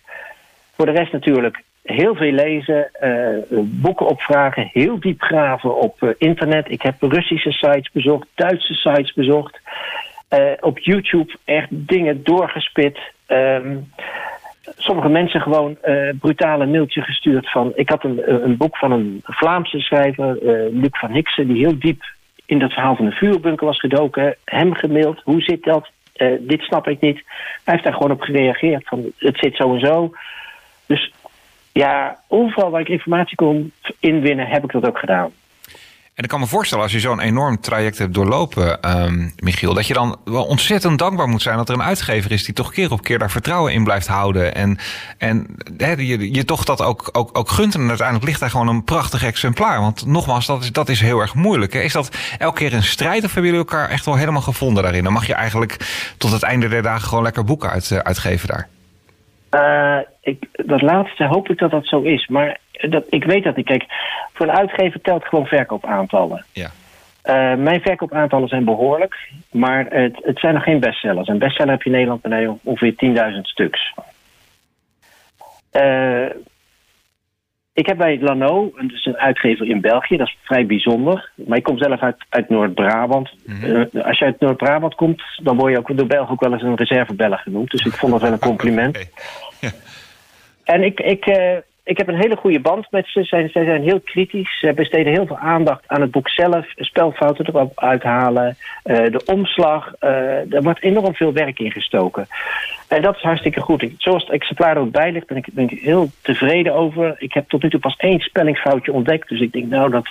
Voor 0.76 0.86
de 0.86 0.92
rest 0.92 1.12
natuurlijk 1.12 1.64
heel 1.84 2.16
veel 2.16 2.32
lezen, 2.32 2.90
uh, 3.04 3.60
boeken 3.64 4.08
opvragen, 4.08 4.70
heel 4.74 5.00
diep 5.00 5.22
graven 5.22 5.76
op 5.76 6.02
uh, 6.02 6.10
internet. 6.18 6.72
Ik 6.72 6.82
heb 6.82 6.96
Russische 7.00 7.52
sites 7.52 7.92
bezocht, 7.92 8.28
Duitse 8.36 8.74
sites 8.74 9.14
bezocht. 9.14 9.60
Uh, 10.30 10.40
op 10.60 10.80
YouTube 10.80 11.34
echt 11.46 11.68
dingen 11.70 12.24
doorgespit. 12.24 12.98
Um, 13.28 13.92
sommige 14.78 15.10
mensen 15.10 15.42
gewoon 15.42 15.78
brutale 16.20 16.66
mailtje 16.66 17.02
gestuurd 17.02 17.52
van... 17.52 17.72
Ik 17.76 17.90
had 17.90 18.04
een, 18.04 18.44
een 18.44 18.58
boek 18.58 18.78
van 18.78 18.92
een 18.92 19.22
Vlaamse 19.24 19.80
schrijver, 19.80 20.38
Luc 20.72 20.90
van 20.92 21.12
Hiksen... 21.12 21.48
die 21.48 21.58
heel 21.58 21.80
diep 21.80 22.04
in 22.46 22.60
dat 22.60 22.74
verhaal 22.74 22.96
van 22.96 23.06
de 23.06 23.12
vuurbunker 23.12 23.66
was 23.66 23.80
gedoken. 23.80 24.36
Hem 24.46 24.74
gemaild, 24.74 25.22
hoe 25.24 25.42
zit 25.42 25.64
dat? 25.64 25.90
dit 26.40 26.62
snap 26.62 26.88
ik 26.88 27.02
niet. 27.02 27.24
Hij 27.64 27.74
heeft 27.74 27.84
daar 27.84 27.94
gewoon 27.94 28.12
op 28.12 28.22
gereageerd 28.22 28.88
van 28.88 29.12
het 29.18 29.38
zit 29.38 29.56
zo 29.56 29.74
en 29.74 29.80
zo. 29.80 30.14
Ja, 31.80 32.20
overal 32.28 32.72
waar 32.72 32.82
ik 32.82 32.88
informatie 32.88 33.36
kon 33.36 33.72
inwinnen, 34.00 34.48
heb 34.48 34.64
ik 34.64 34.72
dat 34.72 34.86
ook 34.86 34.98
gedaan. 34.98 35.32
En 36.14 36.24
ik 36.24 36.30
kan 36.30 36.40
me 36.40 36.46
voorstellen, 36.46 36.84
als 36.84 36.94
je 36.94 37.00
zo'n 37.00 37.20
enorm 37.20 37.60
traject 37.60 37.98
hebt 37.98 38.14
doorlopen, 38.14 38.98
um, 39.04 39.34
Michiel, 39.36 39.74
dat 39.74 39.88
je 39.88 39.94
dan 39.94 40.18
wel 40.26 40.46
ontzettend 40.46 41.00
dankbaar 41.00 41.28
moet 41.28 41.42
zijn 41.42 41.58
dat 41.58 41.70
er 41.70 41.76
een 41.76 41.84
uitgever 41.84 42.32
is 42.32 42.46
die 42.46 42.54
toch 42.54 42.72
keer 42.72 42.92
op 42.92 43.04
keer 43.04 43.20
daar 43.20 43.32
vertrouwen 43.32 43.74
in 43.74 43.84
blijft 43.84 44.08
houden. 44.08 44.56
En, 44.56 44.78
en 45.18 45.56
je, 45.78 46.34
je 46.34 46.46
toch 46.46 46.64
dat 46.64 46.82
ook, 46.82 47.10
ook, 47.12 47.38
ook 47.38 47.50
gunt. 47.50 47.76
En 47.76 47.88
uiteindelijk 47.88 48.28
ligt 48.28 48.40
daar 48.40 48.50
gewoon 48.50 48.68
een 48.68 48.84
prachtig 48.84 49.24
exemplaar. 49.24 49.80
Want 49.80 50.06
nogmaals, 50.06 50.46
dat 50.46 50.64
is, 50.64 50.72
dat 50.72 50.90
is 50.90 51.02
heel 51.02 51.20
erg 51.20 51.34
moeilijk. 51.36 51.74
Hè? 51.74 51.80
Is 51.80 51.94
dat 51.94 52.18
elke 52.38 52.58
keer 52.58 52.74
een 52.74 52.84
strijd 52.84 53.24
of 53.24 53.34
hebben 53.34 53.52
jullie 53.52 53.68
elkaar 53.68 53.90
echt 53.90 54.06
wel 54.06 54.16
helemaal 54.16 54.42
gevonden 54.42 54.84
daarin? 54.84 55.04
Dan 55.04 55.14
mag 55.14 55.28
je 55.28 55.34
eigenlijk 55.34 55.78
tot 56.18 56.32
het 56.32 56.44
einde 56.44 56.68
der 56.68 56.82
dagen 56.82 57.08
gewoon 57.08 57.24
lekker 57.24 57.44
boeken 57.44 57.70
uit, 57.70 57.90
uh, 57.90 58.00
uitgeven 58.00 58.48
daar. 58.48 58.68
Uh, 59.52 59.98
ik, 60.22 60.48
dat 60.52 60.82
laatste 60.82 61.26
hoop 61.26 61.50
ik 61.50 61.58
dat 61.58 61.72
dat 61.72 61.86
zo 61.86 62.02
is. 62.02 62.28
Maar 62.28 62.60
dat, 62.72 63.06
ik 63.10 63.24
weet 63.24 63.44
dat 63.44 63.56
niet. 63.56 63.66
Kijk, 63.66 63.86
voor 64.34 64.48
een 64.48 64.58
uitgever 64.58 65.02
telt 65.02 65.26
gewoon 65.26 65.46
verkoopaantallen. 65.46 66.46
Ja. 66.54 66.70
Uh, 67.26 67.56
mijn 67.56 67.82
verkoopaantallen 67.82 68.48
zijn 68.48 68.66
behoorlijk, 68.66 69.30
maar 69.52 69.86
het, 69.90 70.20
het 70.22 70.40
zijn 70.40 70.54
nog 70.54 70.64
geen 70.64 70.80
bestsellers. 70.80 71.28
Een 71.28 71.40
bestseller 71.40 71.72
heb 71.72 71.82
je 71.82 71.90
in 71.90 71.96
Nederland 71.96 72.22
bij 72.22 72.58
ongeveer 72.64 72.94
10.000 73.34 73.42
stuks. 73.42 73.94
Uh, 75.72 76.26
ik 77.80 77.86
heb 77.86 77.98
bij 77.98 78.20
Lano, 78.20 78.72
dus 78.82 79.06
een 79.06 79.18
uitgever 79.18 79.68
in 79.68 79.82
België, 79.82 80.18
dat 80.18 80.28
is 80.28 80.38
vrij 80.42 80.66
bijzonder. 80.66 81.32
Maar 81.36 81.58
ik 81.58 81.64
kom 81.64 81.78
zelf 81.78 82.02
uit, 82.02 82.16
uit 82.30 82.50
Noord-Brabant. 82.50 83.30
Mm 83.46 83.60
-hmm. 83.60 83.88
uh, 83.92 84.06
als 84.06 84.20
je 84.20 84.26
uit 84.26 84.40
Noord-Brabant 84.40 84.96
komt, 84.96 85.22
dan 85.44 85.58
word 85.58 85.72
je 85.72 85.78
ook 85.78 85.98
door 85.98 86.08
Belgen 86.08 86.32
ook 86.32 86.42
wel 86.42 86.54
eens 86.54 86.62
een 86.62 86.76
reservebeller 86.76 87.38
genoemd. 87.38 87.72
Dus 87.72 87.86
ik 87.86 87.94
vond 87.94 88.12
dat 88.12 88.22
wel 88.22 88.32
een 88.32 88.40
compliment. 88.52 88.98
Okay. 88.98 89.72
En 90.64 90.84
ik, 90.84 91.00
ik, 91.00 91.26
uh, 91.26 91.56
ik 91.84 91.98
heb 91.98 92.08
een 92.08 92.22
hele 92.22 92.36
goede 92.36 92.60
band 92.60 92.88
met 92.92 93.08
ze. 93.08 93.24
Zij, 93.24 93.50
zij 93.50 93.66
zijn 93.66 93.84
heel 93.84 94.00
kritisch. 94.00 94.60
Ze 94.60 94.74
besteden 94.74 95.14
heel 95.14 95.26
veel 95.26 95.38
aandacht 95.38 95.84
aan 95.88 96.02
het 96.02 96.12
boek 96.12 96.30
zelf. 96.30 96.66
Spelfouten 96.76 97.46
erop 97.46 97.80
uithalen. 97.80 98.58
Uh, 98.86 98.96
de 98.96 99.22
omslag. 99.26 99.94
Uh, 100.00 100.54
er 100.54 100.62
wordt 100.62 100.84
enorm 100.84 101.16
veel 101.16 101.34
werk 101.34 101.60
in 101.60 101.72
gestoken. 101.72 102.28
En 102.90 103.02
dat 103.02 103.16
is 103.16 103.22
hartstikke 103.22 103.62
goed. 103.62 103.86
Zoals 103.98 104.24
het 104.24 104.32
exemplaar 104.32 104.76
er 104.76 104.82
ook 104.82 104.92
bij 104.92 105.12
ligt, 105.12 105.28
ben 105.28 105.38
ik, 105.38 105.46
ben 105.52 105.70
heel 105.70 106.10
tevreden 106.22 106.74
over. 106.74 107.16
Ik 107.18 107.34
heb 107.34 107.50
tot 107.50 107.64
nu 107.64 107.70
toe 107.70 107.80
pas 107.80 107.96
één 107.96 108.20
spellingsfoutje 108.20 108.94
ontdekt. 108.94 109.30
Dus 109.30 109.40
ik 109.40 109.52
denk 109.52 109.66
nou 109.66 109.90
dat 109.90 110.08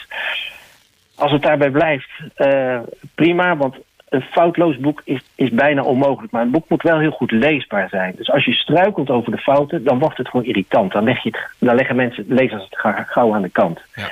als 1.15 1.33
het 1.33 1.43
daarbij 1.43 1.71
blijft, 1.71 2.11
uh, 2.37 2.81
prima. 3.15 3.57
Want 3.57 3.77
een 4.09 4.23
foutloos 4.23 4.79
boek 4.79 5.03
is, 5.05 5.21
is 5.35 5.51
bijna 5.51 5.83
onmogelijk. 5.83 6.33
Maar 6.33 6.43
een 6.43 6.51
boek 6.51 6.69
moet 6.69 6.83
wel 6.83 6.99
heel 6.99 7.11
goed 7.11 7.31
leesbaar 7.31 7.89
zijn. 7.89 8.15
Dus 8.17 8.31
als 8.31 8.45
je 8.45 8.53
struikelt 8.53 9.11
over 9.11 9.33
de 9.33 9.39
fouten, 9.39 9.85
dan 9.85 9.99
wordt 9.99 10.17
het 10.17 10.29
gewoon 10.29 10.47
irritant. 10.47 10.93
Dan, 10.93 11.05
leg 11.05 11.23
je 11.23 11.29
het, 11.29 11.41
dan 11.59 11.75
leggen 11.75 11.97
mensen, 11.97 12.25
lezers 12.29 12.67
het 12.71 13.07
gauw 13.09 13.35
aan 13.35 13.43
de 13.43 13.51
kant. 13.51 13.81
Ja. 13.95 14.09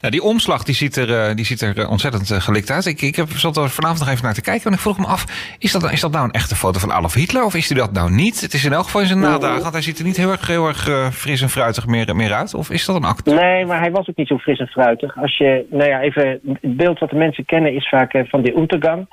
Nou, 0.00 0.12
die 0.12 0.22
omslag 0.22 0.62
die 0.62 0.74
ziet 0.74 0.96
er, 0.96 1.36
die 1.36 1.44
ziet 1.44 1.60
er 1.60 1.88
ontzettend 1.88 2.32
gelikt 2.32 2.70
uit. 2.70 2.86
Ik, 2.86 3.02
ik 3.02 3.16
heb, 3.16 3.28
zat 3.28 3.56
er 3.56 3.70
vanavond 3.70 3.98
nog 3.98 4.08
even 4.08 4.24
naar 4.24 4.34
te 4.34 4.40
kijken 4.40 4.66
en 4.66 4.72
ik 4.72 4.78
vroeg 4.78 4.98
me 4.98 5.06
af... 5.06 5.24
Is 5.58 5.72
dat, 5.72 5.92
is 5.92 6.00
dat 6.00 6.12
nou 6.12 6.24
een 6.24 6.30
echte 6.30 6.56
foto 6.56 6.78
van 6.78 6.92
Adolf 6.92 7.14
Hitler 7.14 7.44
of 7.44 7.54
is 7.54 7.68
hij 7.68 7.78
dat 7.78 7.92
nou 7.92 8.10
niet? 8.10 8.40
Het 8.40 8.52
is 8.52 8.64
in 8.64 8.72
elk 8.72 8.84
geval 8.84 9.00
in 9.00 9.06
zijn 9.06 9.20
nadagen, 9.20 9.62
want 9.62 9.72
hij 9.72 9.82
ziet 9.82 9.98
er 9.98 10.04
niet 10.04 10.16
heel 10.16 10.30
erg, 10.30 10.46
heel 10.46 10.66
erg 10.66 11.12
fris 11.14 11.42
en 11.42 11.48
fruitig 11.48 11.86
meer, 11.86 12.16
meer 12.16 12.32
uit. 12.32 12.54
Of 12.54 12.70
is 12.70 12.84
dat 12.84 12.96
een 12.96 13.04
acteur? 13.04 13.34
Nee, 13.34 13.66
maar 13.66 13.80
hij 13.80 13.90
was 13.90 14.08
ook 14.08 14.16
niet 14.16 14.26
zo 14.26 14.38
fris 14.38 14.58
en 14.58 14.66
fruitig. 14.66 15.16
Als 15.18 15.36
je, 15.36 15.66
nou 15.70 15.88
ja, 15.88 16.00
even, 16.00 16.40
het 16.60 16.76
beeld 16.76 16.98
wat 16.98 17.10
de 17.10 17.16
mensen 17.16 17.44
kennen 17.44 17.74
is 17.74 17.88
vaak 17.88 18.24
van 18.28 18.42
de 18.42 18.56
Untergang. 18.56 19.06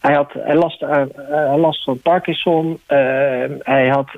Hij 0.00 0.14
had 0.14 0.32
hij 0.32 0.54
last, 0.54 0.82
uh, 0.82 1.02
last 1.56 1.84
van 1.84 2.00
Parkinson. 2.00 2.80
hij 3.62 3.88
had... 3.88 4.10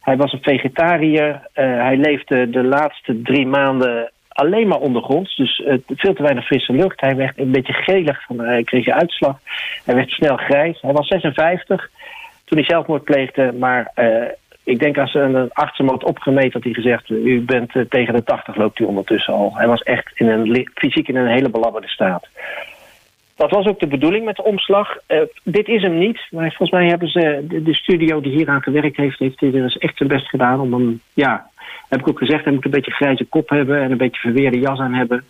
hij 0.00 0.16
was 0.16 0.32
een 0.32 0.42
vegetariër. 0.42 1.40
hij 1.52 1.96
leefde 1.96 2.50
de 2.50 2.64
laatste 2.64 3.22
drie 3.22 3.46
maanden 3.46 4.10
alleen 4.38 4.68
maar 4.68 4.78
ondergronds. 4.78 5.36
Dus 5.36 5.58
uh, 5.58 5.74
veel 5.86 6.14
te 6.14 6.22
weinig 6.22 6.46
frisse 6.46 6.72
lucht. 6.72 7.00
Hij 7.00 7.16
werd 7.16 7.38
een 7.38 7.50
beetje 7.50 7.72
gelig, 7.72 8.24
van, 8.24 8.40
hij 8.40 8.64
kreeg 8.64 8.86
een 8.86 8.92
uitslag. 8.92 9.38
Hij 9.84 9.94
werd 9.94 10.10
snel 10.10 10.36
grijs. 10.36 10.80
Hij 10.80 10.92
was 10.92 11.06
56 11.06 11.90
toen 12.44 12.58
hij 12.58 12.66
zelfmoord 12.66 13.04
pleegde. 13.04 13.52
Maar 13.52 13.92
uh, 13.96 14.24
ik 14.64 14.78
denk 14.78 14.98
als 14.98 15.14
een 15.14 15.50
arts 15.52 15.78
hem 15.78 15.88
had 15.88 16.04
opgemeten, 16.04 16.52
had 16.52 16.64
hij 16.64 16.72
gezegd... 16.72 17.08
u 17.08 17.40
bent 17.40 17.72
tegen 17.88 18.14
de 18.14 18.24
80, 18.24 18.56
loopt 18.56 18.78
u 18.78 18.84
ondertussen 18.84 19.34
al. 19.34 19.52
Hij 19.54 19.66
was 19.66 19.82
echt 19.82 20.10
in 20.14 20.28
een, 20.28 20.70
fysiek 20.74 21.08
in 21.08 21.16
een 21.16 21.32
hele 21.32 21.50
belabberde 21.50 21.88
staat. 21.88 22.28
Dat 23.38 23.50
was 23.50 23.66
ook 23.66 23.80
de 23.80 23.86
bedoeling 23.86 24.24
met 24.24 24.36
de 24.36 24.44
omslag. 24.44 24.96
Uh, 25.08 25.20
dit 25.44 25.68
is 25.68 25.82
hem 25.82 25.98
niet, 25.98 26.20
maar 26.30 26.48
volgens 26.48 26.70
mij 26.70 26.86
hebben 26.86 27.08
ze 27.08 27.44
de, 27.48 27.62
de 27.62 27.74
studio 27.74 28.20
die 28.20 28.32
hieraan 28.32 28.62
gewerkt 28.62 28.96
heeft, 28.96 29.18
heeft 29.18 29.42
er 29.42 29.52
dus 29.52 29.78
echt 29.78 29.96
zijn 29.96 30.08
best 30.08 30.28
gedaan 30.28 30.60
om 30.60 30.72
hem, 30.72 31.00
ja, 31.12 31.50
heb 31.88 32.00
ik 32.00 32.08
ook 32.08 32.18
gezegd, 32.18 32.44
hij 32.44 32.52
moet 32.52 32.64
een 32.64 32.70
beetje 32.70 32.90
grijze 32.90 33.24
kop 33.24 33.48
hebben 33.48 33.82
en 33.82 33.90
een 33.90 33.96
beetje 33.96 34.20
verweerde 34.20 34.58
jas 34.58 34.78
aan 34.78 34.94
hebben. 34.94 35.24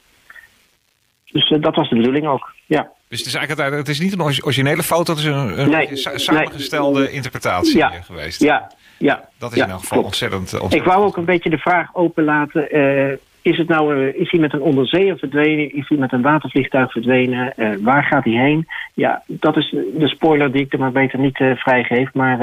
Dus 1.31 1.51
uh, 1.51 1.63
dat 1.63 1.75
was 1.75 1.89
de 1.89 1.97
bedoeling 1.97 2.27
ook, 2.27 2.53
ja. 2.67 2.91
Dus 3.09 3.19
het 3.19 3.29
is 3.29 3.35
eigenlijk 3.35 3.77
het 3.77 3.89
is 3.89 4.01
niet 4.01 4.13
een 4.13 4.23
originele 4.23 4.83
foto, 4.83 5.13
het 5.13 5.23
is 5.23 5.29
een, 5.29 5.61
een 5.61 5.71
nee, 5.71 5.89
samengestelde 5.97 7.01
nee. 7.01 7.11
interpretatie 7.11 7.77
ja, 7.77 7.91
geweest. 7.91 8.43
Ja, 8.43 8.73
ja. 8.99 9.29
Dat 9.39 9.51
is 9.51 9.57
ja, 9.57 9.65
in 9.65 9.71
elk 9.71 9.81
geval 9.81 10.03
ontzettend, 10.03 10.41
ontzettend, 10.41 10.75
Ik 10.75 10.85
wou 10.85 11.05
ook 11.05 11.17
een 11.17 11.25
beetje 11.25 11.51
de 11.51 11.59
vraag 11.59 11.95
openlaten. 11.95 12.77
Uh, 12.77 13.17
is, 13.43 13.59
het 13.59 13.69
nou, 13.69 13.97
uh, 13.97 14.21
is 14.21 14.31
hij 14.31 14.41
met 14.41 14.53
een 14.53 14.61
onderzeeër 14.61 15.19
verdwenen? 15.19 15.75
Is 15.75 15.89
hij 15.89 15.99
met 15.99 16.13
een 16.13 16.23
watervliegtuig 16.23 16.93
verdwenen? 16.93 17.53
Uh, 17.57 17.71
waar 17.81 18.05
gaat 18.05 18.25
hij 18.25 18.33
heen? 18.33 18.69
Ja, 18.95 19.23
dat 19.27 19.57
is 19.57 19.71
de 19.95 20.09
spoiler 20.09 20.53
die 20.53 20.65
ik 20.65 20.73
er 20.73 20.79
maar 20.79 20.93
beter 20.93 21.19
niet 21.19 21.37
vrijgeef. 21.37 22.13
Maar 22.13 22.39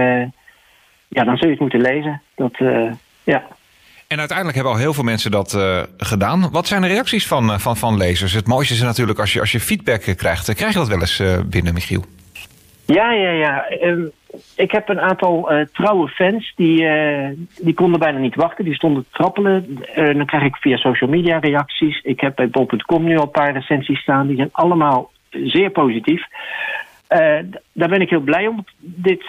ja, 1.08 1.24
dan 1.24 1.38
zul 1.38 1.48
je 1.48 1.54
het 1.54 1.60
moeten 1.60 1.82
lezen. 1.82 2.22
Dat, 2.36 2.58
ja. 3.24 3.44
En 4.08 4.20
uiteindelijk 4.20 4.56
hebben 4.56 4.74
al 4.74 4.80
heel 4.80 4.94
veel 4.94 5.04
mensen 5.04 5.32
dat 5.32 5.58
gedaan. 5.98 6.50
Wat 6.52 6.68
zijn 6.68 6.82
de 6.82 6.88
reacties 6.88 7.28
van, 7.28 7.60
van, 7.60 7.78
van 7.78 7.98
lezers? 7.98 8.34
Het 8.34 8.48
mooiste 8.48 8.74
is 8.74 8.82
natuurlijk 8.82 9.20
als 9.20 9.34
je, 9.34 9.40
als 9.40 9.52
je 9.52 9.60
feedback 9.60 10.02
krijgt. 10.02 10.54
Krijg 10.54 10.74
je 10.74 10.80
dat 10.80 10.88
wel 10.88 11.00
eens 11.00 11.24
binnen, 11.50 11.74
Michiel? 11.74 12.04
Ja, 12.86 13.12
ja, 13.12 13.30
ja. 13.30 13.66
Ehm, 13.68 14.02
ik 14.56 14.72
heb 14.72 14.90
een 14.90 15.00
aantal 15.00 15.54
uh, 15.54 15.66
trouwe 15.66 16.08
fans 16.08 16.54
die, 16.56 16.82
uh, 16.82 17.30
die 17.62 17.74
konden 17.74 18.00
bijna 18.00 18.20
niet 18.20 18.36
wachten. 18.36 18.66
Die 18.66 18.74
stonden 18.74 19.04
te 19.04 19.10
trappelen. 19.12 19.66
Uh, 19.70 20.16
dan 20.16 20.26
krijg 20.26 20.44
ik 20.44 20.56
via 20.56 20.78
social 20.78 21.10
media 21.10 21.38
reacties. 21.38 22.02
Ik 22.02 22.20
heb 22.20 22.36
bij 22.36 22.50
bol.com 22.50 23.04
nu 23.04 23.18
al 23.18 23.24
een 23.24 23.32
paar 23.32 23.54
recensies 23.54 24.00
staan. 24.00 24.28
Die 24.28 24.36
zijn 24.36 24.50
allemaal 24.52 25.12
zeer 25.30 25.70
positief. 25.70 26.24
daar 27.74 27.90
ben 27.90 28.02
ik 28.02 28.10
heel 28.10 28.20
blij 28.20 28.48
om. 28.48 28.66
Dit, 28.80 29.24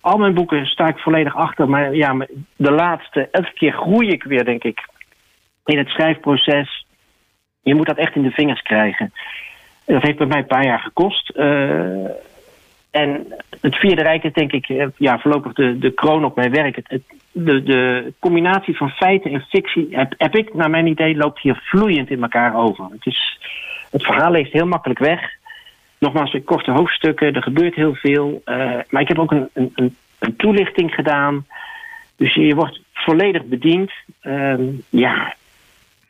al 0.00 0.18
mijn 0.18 0.34
boeken 0.34 0.66
sta 0.66 0.88
ik 0.88 0.98
volledig 0.98 1.36
achter. 1.36 1.68
Maar 1.68 1.94
ja, 1.94 2.26
de 2.56 2.70
laatste, 2.70 3.28
elke 3.30 3.52
keer 3.54 3.72
groei 3.72 4.08
ik 4.08 4.22
weer, 4.22 4.44
denk 4.44 4.64
ik, 4.64 4.88
in 5.64 5.78
het 5.78 5.88
schrijfproces. 5.88 6.86
Je 7.60 7.74
moet 7.74 7.86
dat 7.86 7.96
echt 7.96 8.14
in 8.14 8.22
de 8.22 8.30
vingers 8.30 8.62
krijgen. 8.62 9.12
Dat 9.84 10.02
heeft 10.02 10.18
bij 10.18 10.26
mij 10.26 10.38
een 10.38 10.46
paar 10.46 10.64
jaar 10.64 10.80
gekost. 10.80 11.32
En 12.92 13.26
het 13.60 13.76
Vierde 13.76 14.02
Rijk 14.02 14.24
is 14.24 14.32
denk 14.32 14.52
ik 14.52 14.68
eh, 14.68 14.86
ja, 14.96 15.18
voorlopig 15.18 15.52
de, 15.52 15.78
de 15.78 15.90
kroon 15.90 16.24
op 16.24 16.36
mijn 16.36 16.52
werk. 16.52 16.76
Het, 16.76 17.02
de, 17.32 17.62
de 17.62 18.12
combinatie 18.18 18.76
van 18.76 18.90
feiten 18.90 19.30
en 19.30 19.40
fictie 19.40 19.88
heb, 19.90 20.36
ik, 20.36 20.54
naar 20.54 20.70
mijn 20.70 20.86
idee, 20.86 21.16
loopt 21.16 21.40
hier 21.40 21.60
vloeiend 21.64 22.10
in 22.10 22.22
elkaar 22.22 22.56
over. 22.56 22.84
Het, 22.84 23.06
is, 23.06 23.38
het 23.90 24.04
verhaal 24.04 24.30
leest 24.30 24.52
heel 24.52 24.66
makkelijk 24.66 24.98
weg. 24.98 25.20
Nogmaals, 25.98 26.36
korte 26.44 26.70
hoofdstukken, 26.70 27.34
er 27.34 27.42
gebeurt 27.42 27.74
heel 27.74 27.94
veel. 27.94 28.42
Uh, 28.44 28.56
maar 28.88 29.02
ik 29.02 29.08
heb 29.08 29.18
ook 29.18 29.30
een, 29.30 29.48
een, 29.54 29.96
een, 30.18 30.36
toelichting 30.36 30.94
gedaan. 30.94 31.46
Dus 32.16 32.34
je, 32.34 32.54
wordt 32.54 32.80
volledig 32.92 33.44
bediend. 33.44 33.90
Uh, 34.22 34.54
ja, 34.88 35.34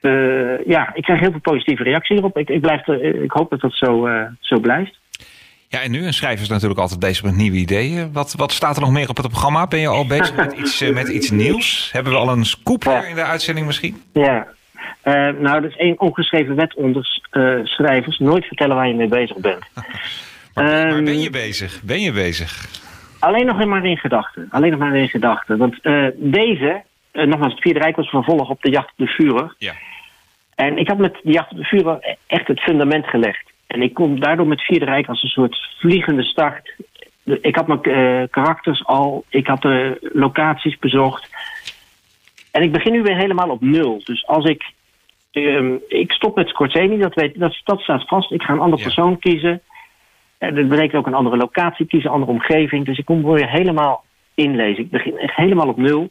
uh, 0.01 0.65
ja, 0.67 0.95
ik 0.95 1.03
krijg 1.03 1.21
heel 1.21 1.31
veel 1.31 1.41
positieve 1.41 1.83
reacties 1.83 2.19
erop. 2.19 2.39
Ik, 2.39 2.51
ik, 2.51 2.61
blijf 2.61 2.87
ik 2.87 3.31
hoop 3.31 3.51
dat 3.51 3.61
dat 3.61 3.73
zo, 3.75 4.09
zo 4.41 4.61
blijft. 4.61 5.01
Ja, 5.73 5.81
en 5.81 5.91
nu 5.91 6.07
een 6.07 6.13
schrijver 6.13 6.43
is 6.43 6.49
natuurlijk 6.49 6.81
altijd 6.81 7.01
bezig 7.01 7.25
met 7.25 7.37
nieuwe 7.37 7.57
ideeën. 7.57 8.13
Wat, 8.13 8.35
wat 8.37 8.53
staat 8.53 8.77
er 8.77 8.83
nog 8.83 8.91
meer 8.91 9.09
op 9.09 9.17
het 9.17 9.29
programma? 9.29 9.67
Ben 9.67 9.81
je 9.81 9.89
al 9.89 10.07
bezig 10.07 10.37
met 10.37 10.53
iets, 10.53 10.81
eh, 10.81 10.95
met 10.95 11.09
iets 11.09 11.31
nieuws? 11.31 11.93
Hebben 11.93 12.13
we 12.13 12.19
al 12.19 12.29
een 12.29 12.45
scoop 12.45 12.85
in 12.85 13.15
de 13.15 13.23
uitzending 13.23 13.67
misschien? 13.67 14.03
Ja, 14.13 14.47
uh, 15.05 15.13
nou, 15.15 15.61
dat 15.61 15.71
is 15.71 15.77
één 15.77 16.01
ongeschreven 16.01 16.57
wet 16.57 16.75
onder 16.75 17.21
uh, 17.33 17.65
schrijvers. 17.65 18.19
Nooit 18.19 18.45
vertellen 18.45 18.77
waar 18.77 18.89
je 18.89 18.95
mee 18.95 19.09
bezig 19.09 19.37
bent. 19.37 19.65
maar, 20.55 20.93
um, 20.93 21.05
ben 21.05 21.21
je 21.21 21.31
bezig? 21.31 21.83
Ben 21.83 22.01
je 22.01 22.13
bezig? 22.13 22.67
Alleen 23.19 23.47
nog 23.47 23.65
maar 23.65 23.87
in 23.87 23.99
gedachten. 23.99 24.49
Alleen 24.51 24.71
nog 24.71 24.81
maar 24.81 24.97
in 24.97 25.09
gedachten. 25.09 25.59
Want 25.59 25.79
uh, 25.83 26.07
deze, 26.17 26.83
nogmaals, 27.13 27.53
het 27.53 27.63
Vierde 27.63 27.81
Rijk 27.81 27.97
was 27.97 28.09
vervolg 28.09 28.49
op 28.49 28.63
de 28.63 28.71
jacht 28.71 28.91
op 28.91 29.07
de 29.07 29.07
Führer. 29.07 29.55
Ja. 29.59 29.73
En 30.55 30.79
ik 30.79 30.89
had 30.89 30.99
met 30.99 31.19
de 31.23 31.33
jacht 31.33 31.51
op 31.51 31.57
de 31.57 31.65
Führer 31.65 32.17
echt 32.27 32.47
het 32.47 32.61
fundament 32.61 33.07
gelegd. 33.07 33.52
En 33.73 33.83
ik 33.83 33.95
kom 33.95 34.21
daardoor 34.21 34.47
met 34.47 34.63
Vierde 34.63 34.85
Rijk 34.85 35.09
als 35.09 35.23
een 35.23 35.29
soort 35.29 35.69
vliegende 35.79 36.23
start. 36.23 36.75
Ik 37.25 37.57
had 37.57 37.67
mijn 37.67 37.81
uh, 37.83 38.29
karakters 38.31 38.85
al, 38.85 39.25
ik 39.29 39.47
had 39.47 39.63
de 39.63 40.11
locaties 40.13 40.79
bezocht. 40.79 41.31
En 42.51 42.63
ik 42.63 42.73
begin 42.73 42.93
nu 42.93 43.03
weer 43.03 43.17
helemaal 43.17 43.49
op 43.49 43.61
nul. 43.61 44.01
Dus 44.05 44.27
als 44.27 44.45
ik. 44.45 44.73
Um, 45.33 45.81
ik 45.89 46.13
stop 46.13 46.37
met 46.37 46.49
Scorsese, 46.49 46.97
dat, 46.97 47.15
weet, 47.15 47.39
dat, 47.39 47.61
dat 47.65 47.81
staat 47.81 48.09
vast. 48.09 48.33
Ik 48.33 48.43
ga 48.43 48.53
een 48.53 48.61
andere 48.61 48.83
persoon 48.83 49.19
kiezen. 49.19 49.61
En 50.39 50.55
dat 50.55 50.69
betekent 50.69 50.95
ook 50.95 51.07
een 51.07 51.15
andere 51.15 51.37
locatie 51.37 51.87
kiezen, 51.87 52.09
een 52.09 52.15
andere 52.15 52.33
omgeving. 52.33 52.87
Dus 52.87 52.99
ik 52.99 53.05
kom 53.05 53.25
weer 53.25 53.51
helemaal 53.51 54.05
inlezen. 54.35 54.85
Ik 54.85 54.91
begin 54.91 55.19
echt 55.19 55.37
helemaal 55.37 55.69
op 55.69 55.77
nul. 55.77 56.11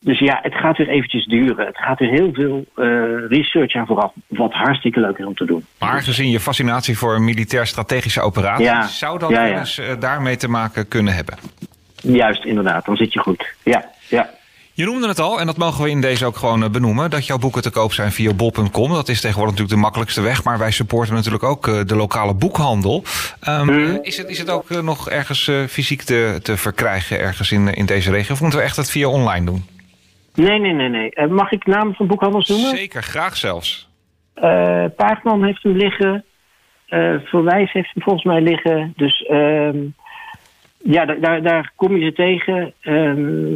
Dus 0.00 0.18
ja, 0.18 0.38
het 0.42 0.54
gaat 0.54 0.76
weer 0.76 0.88
eventjes 0.88 1.24
duren. 1.24 1.66
Het 1.66 1.76
gaat 1.76 1.98
weer 1.98 2.10
heel 2.10 2.32
veel 2.32 2.64
uh, 2.76 2.84
research 3.28 3.74
aan 3.74 3.86
vooraf. 3.86 4.12
Wat 4.26 4.52
hartstikke 4.52 5.00
leuk 5.00 5.18
is 5.18 5.24
om 5.24 5.34
te 5.34 5.44
doen. 5.44 5.64
Maar 5.78 6.02
gezien 6.02 6.30
je 6.30 6.40
fascinatie 6.40 6.98
voor 6.98 7.22
militair-strategische 7.22 8.20
operaties... 8.20 8.98
zou 8.98 9.18
dat 9.18 9.30
ja, 9.30 9.44
ja. 9.44 9.58
eens 9.58 9.78
uh, 9.78 9.86
daarmee 10.00 10.36
te 10.36 10.48
maken 10.48 10.88
kunnen 10.88 11.14
hebben? 11.14 11.38
Juist, 11.94 12.44
inderdaad. 12.44 12.84
Dan 12.84 12.96
zit 12.96 13.12
je 13.12 13.18
goed. 13.18 13.54
Ja, 13.62 13.84
ja. 14.08 14.30
Je 14.72 14.84
noemde 14.84 15.08
het 15.08 15.18
al, 15.18 15.40
en 15.40 15.46
dat 15.46 15.56
mogen 15.56 15.84
we 15.84 15.90
in 15.90 16.00
deze 16.00 16.26
ook 16.26 16.36
gewoon 16.36 16.62
eh, 16.62 16.70
benoemen... 16.70 17.10
dat 17.10 17.26
jouw 17.26 17.38
boeken 17.38 17.62
te 17.62 17.70
koop 17.70 17.92
zijn 17.92 18.12
via 18.12 18.32
bol.com. 18.32 18.92
Dat 18.92 19.08
is 19.08 19.20
tegenwoordig 19.20 19.50
natuurlijk 19.50 19.74
de 19.74 19.76
makkelijkste 19.76 20.20
weg... 20.20 20.44
maar 20.44 20.58
wij 20.58 20.70
supporten 20.70 21.14
natuurlijk 21.14 21.44
ook 21.44 21.88
de 21.88 21.96
lokale 21.96 22.34
boekhandel. 22.34 23.04
Um, 23.48 23.98
is, 24.02 24.16
het, 24.16 24.28
is 24.28 24.38
het 24.38 24.50
ook 24.50 24.82
nog 24.82 25.10
ergens 25.10 25.50
fysiek 25.68 26.02
te, 26.02 26.40
te 26.42 26.56
verkrijgen... 26.56 27.20
ergens 27.20 27.52
in, 27.52 27.74
in 27.74 27.86
deze 27.86 28.10
regio? 28.10 28.34
Of 28.34 28.40
moeten 28.40 28.58
we 28.58 28.64
echt 28.64 28.76
het 28.76 28.90
via 28.90 29.08
online 29.08 29.44
doen? 29.44 29.64
Nee, 30.38 30.58
nee, 30.58 30.72
nee. 30.72 30.88
nee. 30.88 31.10
Uh, 31.14 31.26
mag 31.26 31.52
ik 31.52 31.66
namen 31.66 31.94
van 31.94 32.06
boekhandels 32.06 32.48
noemen? 32.48 32.76
Zeker, 32.76 33.02
graag 33.02 33.36
zelfs. 33.36 33.88
Uh, 34.36 34.84
Paardman 34.96 35.44
heeft 35.44 35.62
hem 35.62 35.76
liggen. 35.76 36.24
Uh, 36.88 37.14
Verwijs 37.24 37.72
heeft 37.72 37.94
hem 37.94 38.02
volgens 38.02 38.24
mij 38.24 38.40
liggen. 38.40 38.92
Dus 38.96 39.28
uh, 39.30 39.70
ja, 40.78 41.04
daar, 41.04 41.42
daar 41.42 41.72
kom 41.76 41.96
je 41.96 42.04
ze 42.04 42.12
tegen. 42.12 42.72
Ehm, 42.80 43.54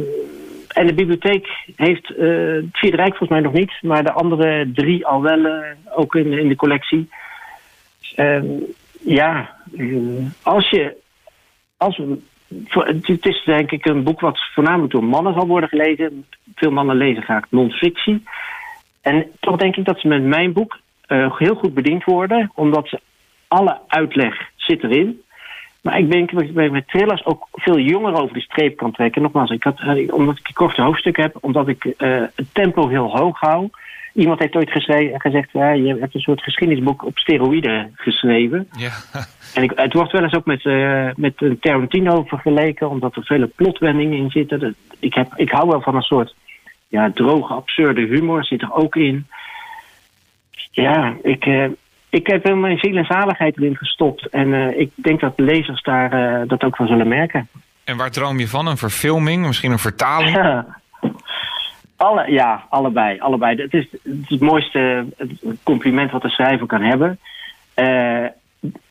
en 0.67 0.87
de 0.87 0.93
bibliotheek 0.95 1.47
heeft 1.75 2.07
het 2.07 2.65
Vierde 2.71 2.97
Rijk 2.97 3.15
volgens 3.15 3.29
mij 3.29 3.39
nog 3.39 3.53
niet, 3.53 3.73
maar 3.81 4.03
de 4.03 4.11
andere 4.11 4.71
drie 4.73 5.05
al 5.05 5.21
wel, 5.21 5.63
ook 5.95 6.15
in, 6.15 6.33
in 6.33 6.47
de 6.47 6.55
collectie. 6.55 7.09
Ehm, 8.15 8.45
ja, 8.99 9.55
als 10.41 10.69
je. 10.69 11.01
Als 11.77 11.97
we 11.97 12.17
het 12.69 13.25
is 13.25 13.43
denk 13.45 13.71
ik 13.71 13.85
een 13.85 14.03
boek 14.03 14.19
wat 14.19 14.39
voornamelijk 14.53 14.91
door 14.91 15.03
mannen 15.03 15.33
zal 15.33 15.47
worden 15.47 15.69
gelezen. 15.69 16.25
Veel 16.55 16.71
mannen 16.71 16.95
lezen 16.95 17.23
graag 17.23 17.43
non-fictie. 17.49 18.23
En 19.01 19.31
toch 19.39 19.57
denk 19.57 19.75
ik 19.75 19.85
dat 19.85 19.99
ze 19.99 20.07
met 20.07 20.23
mijn 20.23 20.53
boek 20.53 20.79
uh, 21.07 21.37
heel 21.37 21.55
goed 21.55 21.73
bediend 21.73 22.03
worden, 22.03 22.51
omdat 22.55 22.87
ze 22.87 22.99
alle 23.47 23.79
uitleg 23.87 24.49
zit 24.55 24.83
erin. 24.83 25.21
Maar 25.83 25.99
ik 25.99 26.11
denk 26.11 26.31
dat 26.31 26.41
ik 26.41 26.71
met 26.71 26.87
thrillers 26.87 27.25
ook 27.25 27.47
veel 27.51 27.79
jonger 27.79 28.13
over 28.13 28.33
de 28.33 28.41
streep 28.41 28.77
kan 28.77 28.91
trekken. 28.91 29.21
Nogmaals, 29.21 29.49
ik 29.49 29.63
had, 29.63 29.79
uh, 29.79 30.13
omdat 30.13 30.37
ik 30.37 30.47
een 30.47 30.53
korte 30.53 30.81
hoofdstuk 30.81 31.17
heb, 31.17 31.37
omdat 31.41 31.67
ik 31.67 31.85
uh, 31.85 31.93
het 32.35 32.45
tempo 32.53 32.87
heel 32.87 33.17
hoog 33.17 33.39
hou. 33.39 33.69
Iemand 34.13 34.39
heeft 34.39 34.55
ooit 34.55 34.71
gezegd, 35.17 35.51
ja, 35.51 35.71
je 35.71 35.97
hebt 35.99 36.15
een 36.15 36.21
soort 36.21 36.43
geschiedenisboek 36.43 37.05
op 37.05 37.17
steroïden 37.17 37.91
geschreven. 37.95 38.67
Ja. 38.71 38.91
En 39.53 39.63
ik, 39.63 39.71
het 39.75 39.93
wordt 39.93 40.11
wel 40.11 40.23
eens 40.23 40.33
ook 40.33 40.45
met, 40.45 40.65
uh, 40.65 41.09
met 41.15 41.33
Tarantino 41.59 42.23
vergeleken, 42.23 42.89
omdat 42.89 43.15
er 43.15 43.23
vele 43.23 43.47
plotwendingen 43.47 44.17
in 44.17 44.29
zitten. 44.29 44.75
ik, 44.99 45.13
heb, 45.13 45.33
ik 45.35 45.51
hou 45.51 45.67
wel 45.67 45.81
van 45.81 45.95
een 45.95 46.01
soort 46.01 46.35
ja, 46.87 47.11
droge, 47.11 47.53
absurde 47.53 48.01
humor, 48.01 48.45
zit 48.45 48.61
er 48.61 48.73
ook 48.73 48.95
in. 48.95 49.27
Ja, 50.71 51.15
ik, 51.23 51.45
uh, 51.45 51.65
ik 52.13 52.27
heb 52.27 52.55
mijn 52.55 52.77
ziel 52.77 52.95
en 52.95 53.05
zaligheid 53.05 53.57
erin 53.57 53.77
gestopt. 53.77 54.29
En 54.29 54.47
uh, 54.47 54.79
ik 54.79 54.91
denk 54.95 55.19
dat 55.19 55.37
de 55.37 55.43
lezers 55.43 55.81
daar 55.81 56.47
dat 56.47 56.63
ook 56.63 56.75
van 56.75 56.87
zullen 56.87 57.07
merken. 57.07 57.47
En 57.83 57.97
waar 57.97 58.11
droom 58.11 58.39
je 58.39 58.47
van? 58.47 58.67
Een 58.67 58.77
verfilming? 58.77 59.45
Misschien 59.45 59.71
een 59.71 59.79
vertaling? 59.79 60.35
Ja. 60.35 60.65
Alle, 61.95 62.31
ja, 62.31 62.65
allebei. 62.69 63.19
allebei. 63.19 63.61
Het 63.61 63.73
is 63.73 63.87
het, 64.27 64.39
mooiste 64.39 65.05
compliment 65.63 66.11
wat 66.11 66.21
de 66.21 66.29
schrijver 66.29 66.67
kan 66.67 66.81
hebben. 66.81 67.19
Uh, 67.75 68.25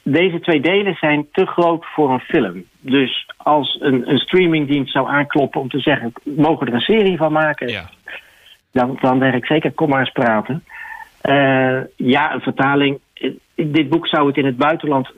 deze 0.03 0.41
twee 0.41 0.61
delen 0.61 0.95
zijn 0.95 1.27
te 1.33 1.47
groot 1.47 1.87
voor 1.95 2.11
een 2.13 2.21
film. 2.21 2.65
Dus 2.81 3.27
als 3.37 3.79
een, 3.81 4.11
een 4.11 4.19
streamingdienst 4.19 4.93
zou 4.93 5.09
aankloppen 5.09 5.61
om 5.61 5.69
te 5.69 5.79
zeggen: 5.79 6.13
mogen 6.23 6.65
we 6.65 6.67
er 6.67 6.77
een 6.77 6.81
serie 6.81 7.17
van 7.17 7.33
maken? 7.33 7.69
Ja. 7.69 7.91
Dan, 8.73 8.99
dan 9.01 9.19
denk 9.19 9.35
ik 9.35 9.47
zeker: 9.47 9.73
kom 9.73 9.89
maar 9.89 10.01
eens 10.01 10.13
praten. 10.13 10.65
Ja, 11.97 12.35
een 12.35 12.41
vertaling. 12.41 12.99
Dit 13.71 13.89
boek 13.89 14.07
zou 14.07 14.27
het 14.27 14.37
in 14.37 14.45
het 14.45 14.57
buitenland 14.57 15.13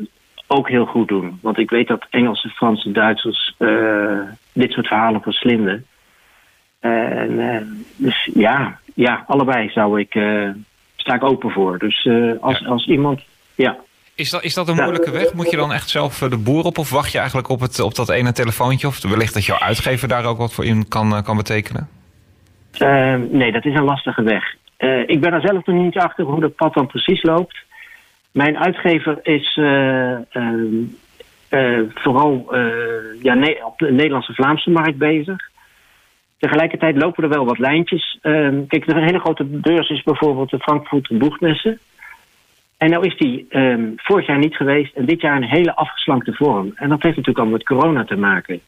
ook 0.47 0.69
heel 0.69 0.87
goed 0.87 1.09
doen. 1.09 1.39
Want 1.43 1.59
ik 1.59 1.71
weet 1.71 1.89
dat 1.89 2.07
Engelsen, 2.11 2.51
Fransen, 2.51 2.93
Duitsers 2.93 3.55
uh, 3.59 4.21
dit 4.53 4.73
soort 4.73 4.87
verhalen 4.87 5.21
verslinden. 5.21 5.87
En, 6.81 7.31
uh, 7.31 7.57
dus 7.97 8.31
ja, 8.35 8.79
ja, 8.95 9.25
allebei 9.27 9.71
zou 9.71 10.01
ik, 10.01 10.11
sta 10.97 11.15
ik 11.15 11.25
open 11.25 11.51
voor. 11.51 11.79
Dus 11.79 12.09
als, 12.41 12.59
ja. 12.59 12.67
als 12.67 12.87
iemand. 12.87 13.23
Ja. 13.55 13.77
Is 14.15 14.31
dat, 14.31 14.45
is 14.45 14.55
dat 14.55 14.69
een 14.69 14.75
moeilijke 14.75 15.11
weg? 15.11 15.33
Moet 15.33 15.51
je 15.51 15.57
dan 15.57 15.73
echt 15.73 15.89
zelf 15.89 16.19
de 16.19 16.39
boer 16.39 16.65
op? 16.65 16.79
Of 16.79 16.91
wacht 16.91 17.13
je 17.13 17.19
eigenlijk 17.19 17.49
op, 17.49 17.61
het, 17.61 17.81
op 17.81 17.95
dat 17.95 18.09
ene 18.09 18.33
telefoontje? 18.33 18.87
Of 18.87 19.03
wellicht 19.03 19.35
dat 19.35 19.45
jouw 19.45 19.59
uitgever 19.59 20.09
daar 20.09 20.25
ook 20.25 20.39
wat 20.39 20.53
voor 20.53 20.65
in 20.65 20.89
kan, 20.89 21.23
kan 21.23 21.37
betekenen? 21.37 21.89
Uh, 22.79 23.15
nee, 23.31 23.53
dat 23.53 23.65
is 23.65 23.75
een 23.75 23.85
lastige 23.85 24.23
weg. 24.23 24.55
Uh, 24.79 25.09
ik 25.09 25.21
ben 25.21 25.33
er 25.33 25.41
zelf 25.41 25.67
nog 25.67 25.83
niet 25.83 25.99
achter 25.99 26.25
hoe 26.25 26.41
dat 26.41 26.55
pad 26.55 26.75
dan 26.75 26.87
precies 26.87 27.23
loopt. 27.23 27.64
Mijn 28.35 28.59
uitgever 28.59 29.19
is 29.23 29.57
uh, 29.57 30.19
vooral 31.95 32.57
ja, 33.23 33.37
op 33.65 33.79
de 33.79 33.93
Nederlandse-Vlaamse 33.93 34.71
markt 34.71 34.99
bezig. 34.99 35.51
Tegelijkertijd 36.39 36.97
lopen 36.97 37.23
er 37.23 37.29
wel 37.29 37.45
wat 37.45 37.59
lijntjes. 37.59 38.19
Ehm, 38.23 38.67
kijk, 38.67 38.87
er 38.89 38.97
een 38.97 39.05
hele 39.05 39.19
grote 39.19 39.45
beurs 39.45 39.91
is 39.91 40.03
bijvoorbeeld 40.03 40.51
de 40.51 40.59
Frankfurter 40.59 41.17
Boegmessen. 41.17 41.79
En 42.77 42.91
nou 42.91 43.07
is 43.07 43.17
die 43.17 43.47
um, 43.51 43.93
vorig 43.97 44.27
jaar 44.27 44.39
niet 44.39 44.57
geweest 44.57 44.95
en 44.95 45.05
dit 45.05 45.21
jaar 45.21 45.37
een 45.37 45.49
hele 45.49 45.75
afgeslankte 45.75 46.33
vorm. 46.33 46.73
En 46.75 46.89
dat 46.89 47.03
heeft 47.03 47.17
natuurlijk 47.17 47.47
al 47.47 47.53
met 47.53 47.65
corona 47.65 48.05
te 48.05 48.17
maken. 48.17 48.61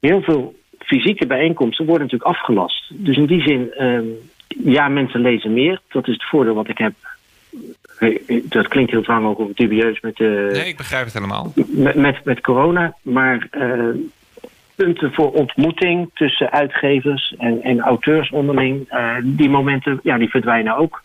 Heel 0.00 0.22
veel 0.22 0.54
fysieke 0.78 1.26
bijeenkomsten 1.26 1.86
worden 1.86 2.04
natuurlijk 2.04 2.36
afgelast. 2.36 2.90
Dus 2.94 3.16
in 3.16 3.26
die 3.26 3.42
zin, 3.42 3.84
um, 3.84 4.14
ja, 4.46 4.88
mensen 4.88 5.20
lezen 5.20 5.52
meer. 5.52 5.80
Dat 5.88 6.08
is 6.08 6.14
het 6.14 6.28
voordeel 6.28 6.54
wat 6.54 6.68
ik 6.68 6.78
heb 6.78 6.92
dat 8.42 8.68
klinkt 8.68 8.90
heel 8.90 9.02
dwang 9.02 9.26
ook 9.26 9.38
of 9.38 9.52
dubieus 9.54 10.00
met, 10.00 10.18
uh, 10.18 10.52
nee, 10.52 10.68
ik 10.68 10.76
begrijp 10.76 11.04
het 11.04 11.14
helemaal. 11.14 11.52
Met, 11.54 11.94
met, 11.94 12.24
met 12.24 12.40
corona, 12.40 12.94
maar 13.02 13.48
uh, 13.52 13.94
punten 14.74 15.12
voor 15.12 15.32
ontmoeting 15.32 16.10
tussen 16.14 16.50
uitgevers 16.50 17.34
en, 17.38 17.62
en 17.62 17.80
auteurs 17.80 18.30
onderling, 18.30 18.92
uh, 18.92 19.14
die 19.22 19.48
momenten 19.48 20.00
ja, 20.02 20.18
die 20.18 20.28
verdwijnen 20.28 20.76
ook. 20.76 21.02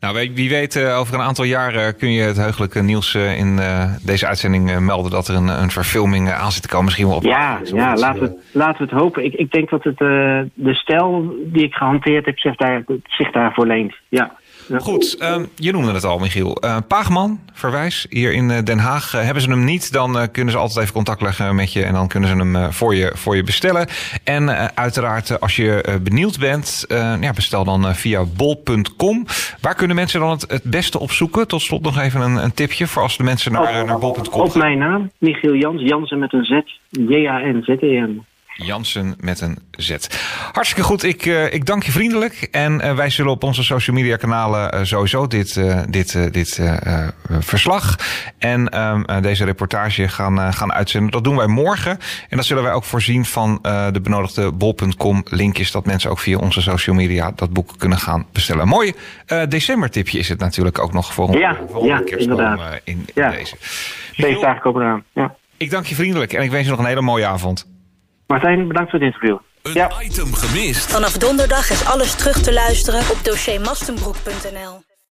Nou, 0.00 0.30
wie 0.34 0.48
weet, 0.48 0.84
over 0.84 1.14
een 1.14 1.20
aantal 1.20 1.44
jaren 1.44 1.96
kun 1.96 2.12
je 2.12 2.22
het 2.22 2.36
heugelijke 2.36 2.82
nieuws 2.82 3.14
in 3.14 3.60
deze 4.02 4.26
uitzending 4.26 4.78
melden 4.78 5.10
dat 5.10 5.28
er 5.28 5.34
een, 5.34 5.48
een 5.48 5.70
verfilming 5.70 6.30
aan 6.30 6.52
zit 6.52 6.62
te 6.62 6.68
komen. 6.68 6.84
Misschien 6.84 7.06
wel 7.06 7.16
op. 7.16 7.22
Ja, 7.22 7.60
ja 7.64 7.94
laten, 7.94 8.22
we, 8.22 8.38
laten 8.52 8.84
we 8.84 8.90
het 8.90 9.02
hopen. 9.02 9.24
Ik, 9.24 9.34
ik 9.34 9.50
denk 9.50 9.70
dat 9.70 9.84
het, 9.84 9.98
de 9.98 10.74
stijl 10.74 11.34
die 11.44 11.64
ik 11.64 11.74
gehanteerd 11.74 12.26
heb 12.26 12.38
zich, 12.38 12.56
daar, 12.56 12.84
zich 13.04 13.30
daarvoor 13.30 13.66
leent. 13.66 13.94
Ja. 14.08 14.38
Goed, 14.78 15.16
uh, 15.22 15.36
je 15.54 15.72
noemde 15.72 15.92
het 15.92 16.04
al, 16.04 16.18
Michiel. 16.18 16.64
Uh, 16.64 16.76
Paagman, 16.88 17.40
verwijs, 17.52 18.06
hier 18.10 18.32
in 18.32 18.50
uh, 18.50 18.58
Den 18.64 18.78
Haag. 18.78 19.14
Uh, 19.14 19.20
hebben 19.22 19.42
ze 19.42 19.50
hem 19.50 19.64
niet, 19.64 19.92
dan 19.92 20.30
kunnen 20.30 20.52
ze 20.52 20.58
altijd 20.58 20.80
even 20.80 20.92
contact 20.92 21.22
leggen 21.22 21.54
met 21.54 21.72
je... 21.72 21.84
en 21.84 21.92
dan 21.92 22.08
kunnen 22.08 22.28
ze 22.28 22.36
hem 22.36 22.72
voor, 22.72 22.94
je, 22.94 23.12
voor 23.14 23.36
je 23.36 23.42
bestellen. 23.42 23.86
En 24.24 24.76
uiteraard, 24.76 25.40
als 25.40 25.56
je 25.56 25.98
benieuwd 26.02 26.38
bent, 26.38 26.84
ja, 27.20 27.32
bestel 27.34 27.64
dan 27.64 27.94
via 27.94 28.24
bol.com. 28.36 29.26
Waar 29.60 29.74
kunnen 29.74 29.96
mensen 29.96 30.20
dan 30.20 30.30
het, 30.30 30.50
het 30.50 30.62
beste 30.62 30.98
opzoeken? 30.98 31.48
Tot 31.48 31.62
slot 31.62 31.82
nog 31.82 31.98
even 31.98 32.20
een, 32.20 32.36
een 32.36 32.54
tipje 32.54 32.86
voor 32.86 33.02
als 33.02 33.16
de 33.16 33.22
mensen 33.22 33.52
naar, 33.52 33.84
naar 33.84 33.98
bol.com 33.98 34.40
Op 34.40 34.54
mijn 34.54 34.78
naam, 34.78 35.10
Michiel 35.18 35.54
Jans, 35.54 35.82
Jansen 35.82 36.18
met 36.18 36.32
een 36.32 36.44
Z, 36.44 36.60
J-A-N-Z-E-N. 36.90 38.24
Jansen 38.54 39.14
met 39.20 39.40
een 39.40 39.58
Z. 39.70 39.96
Hartstikke 40.52 40.82
goed. 40.82 41.02
Ik, 41.02 41.24
uh, 41.26 41.52
ik 41.52 41.66
dank 41.66 41.82
je 41.82 41.92
vriendelijk. 41.92 42.48
En 42.50 42.72
uh, 42.72 42.94
wij 42.94 43.10
zullen 43.10 43.32
op 43.32 43.42
onze 43.42 43.62
social 43.62 43.96
media 43.96 44.16
kanalen 44.16 44.74
uh, 44.74 44.80
sowieso 44.82 45.26
dit, 45.26 45.60
dit, 45.88 46.32
dit 46.32 46.60
verslag 47.40 47.98
en 48.38 48.68
ehm, 48.68 49.22
deze 49.22 49.44
reportage 49.44 50.08
gaan, 50.08 50.52
gaan 50.52 50.72
uitzenden. 50.72 51.10
Dat 51.10 51.24
doen 51.24 51.36
wij 51.36 51.46
morgen. 51.46 51.98
En 52.28 52.36
dat 52.36 52.46
zullen 52.46 52.62
wij 52.62 52.72
ook 52.72 52.84
voorzien 52.84 53.24
van 53.24 53.58
de 53.92 54.00
benodigde 54.02 54.52
bol.com 54.52 55.22
linkjes. 55.24 55.70
Dat 55.70 55.86
mensen 55.86 56.10
ook 56.10 56.18
via 56.18 56.38
onze 56.38 56.60
social 56.60 56.96
media 56.96 57.32
dat 57.34 57.52
boek 57.52 57.70
kunnen 57.78 57.98
gaan 57.98 58.26
bestellen. 58.32 58.62
Een 58.62 58.68
mooi 58.68 58.92
decembertipje 59.48 60.18
is 60.18 60.28
het 60.28 60.38
natuurlijk 60.38 60.78
ook 60.78 60.92
nog 60.92 61.12
voor, 61.12 61.38
ja, 61.38 61.58
voor 61.70 61.84
ja, 61.84 62.00
kerstboom 62.00 62.60
in, 62.84 63.06
ja. 63.14 63.30
deze. 63.30 63.56
Feestdagen 64.14 64.60
komen 64.60 64.82
eraan. 64.82 65.04
Ja. 65.12 65.34
Ik 65.56 65.70
dank 65.70 65.86
je 65.86 65.94
vriendelijk 65.94 66.32
en 66.32 66.42
ik 66.42 66.50
wens 66.50 66.64
je 66.64 66.70
nog 66.70 66.78
een 66.78 66.86
hele 66.86 67.00
mooie 67.00 67.26
avond. 67.26 67.66
Martijn, 68.30 68.68
bedankt 68.68 68.90
voor 68.90 68.98
het 68.98 69.08
interview. 69.08 69.38
Een 69.62 69.72
ja. 69.72 69.90
item 70.02 70.34
gemist. 70.34 70.92
Vanaf 70.92 71.12
donderdag 71.12 71.70
is 71.70 71.84
alles 71.84 72.14
terug 72.14 72.42
te 72.42 72.52
luisteren 72.52 73.00
op 73.00 73.24
dossiermastenbroek.nl. 73.24 74.89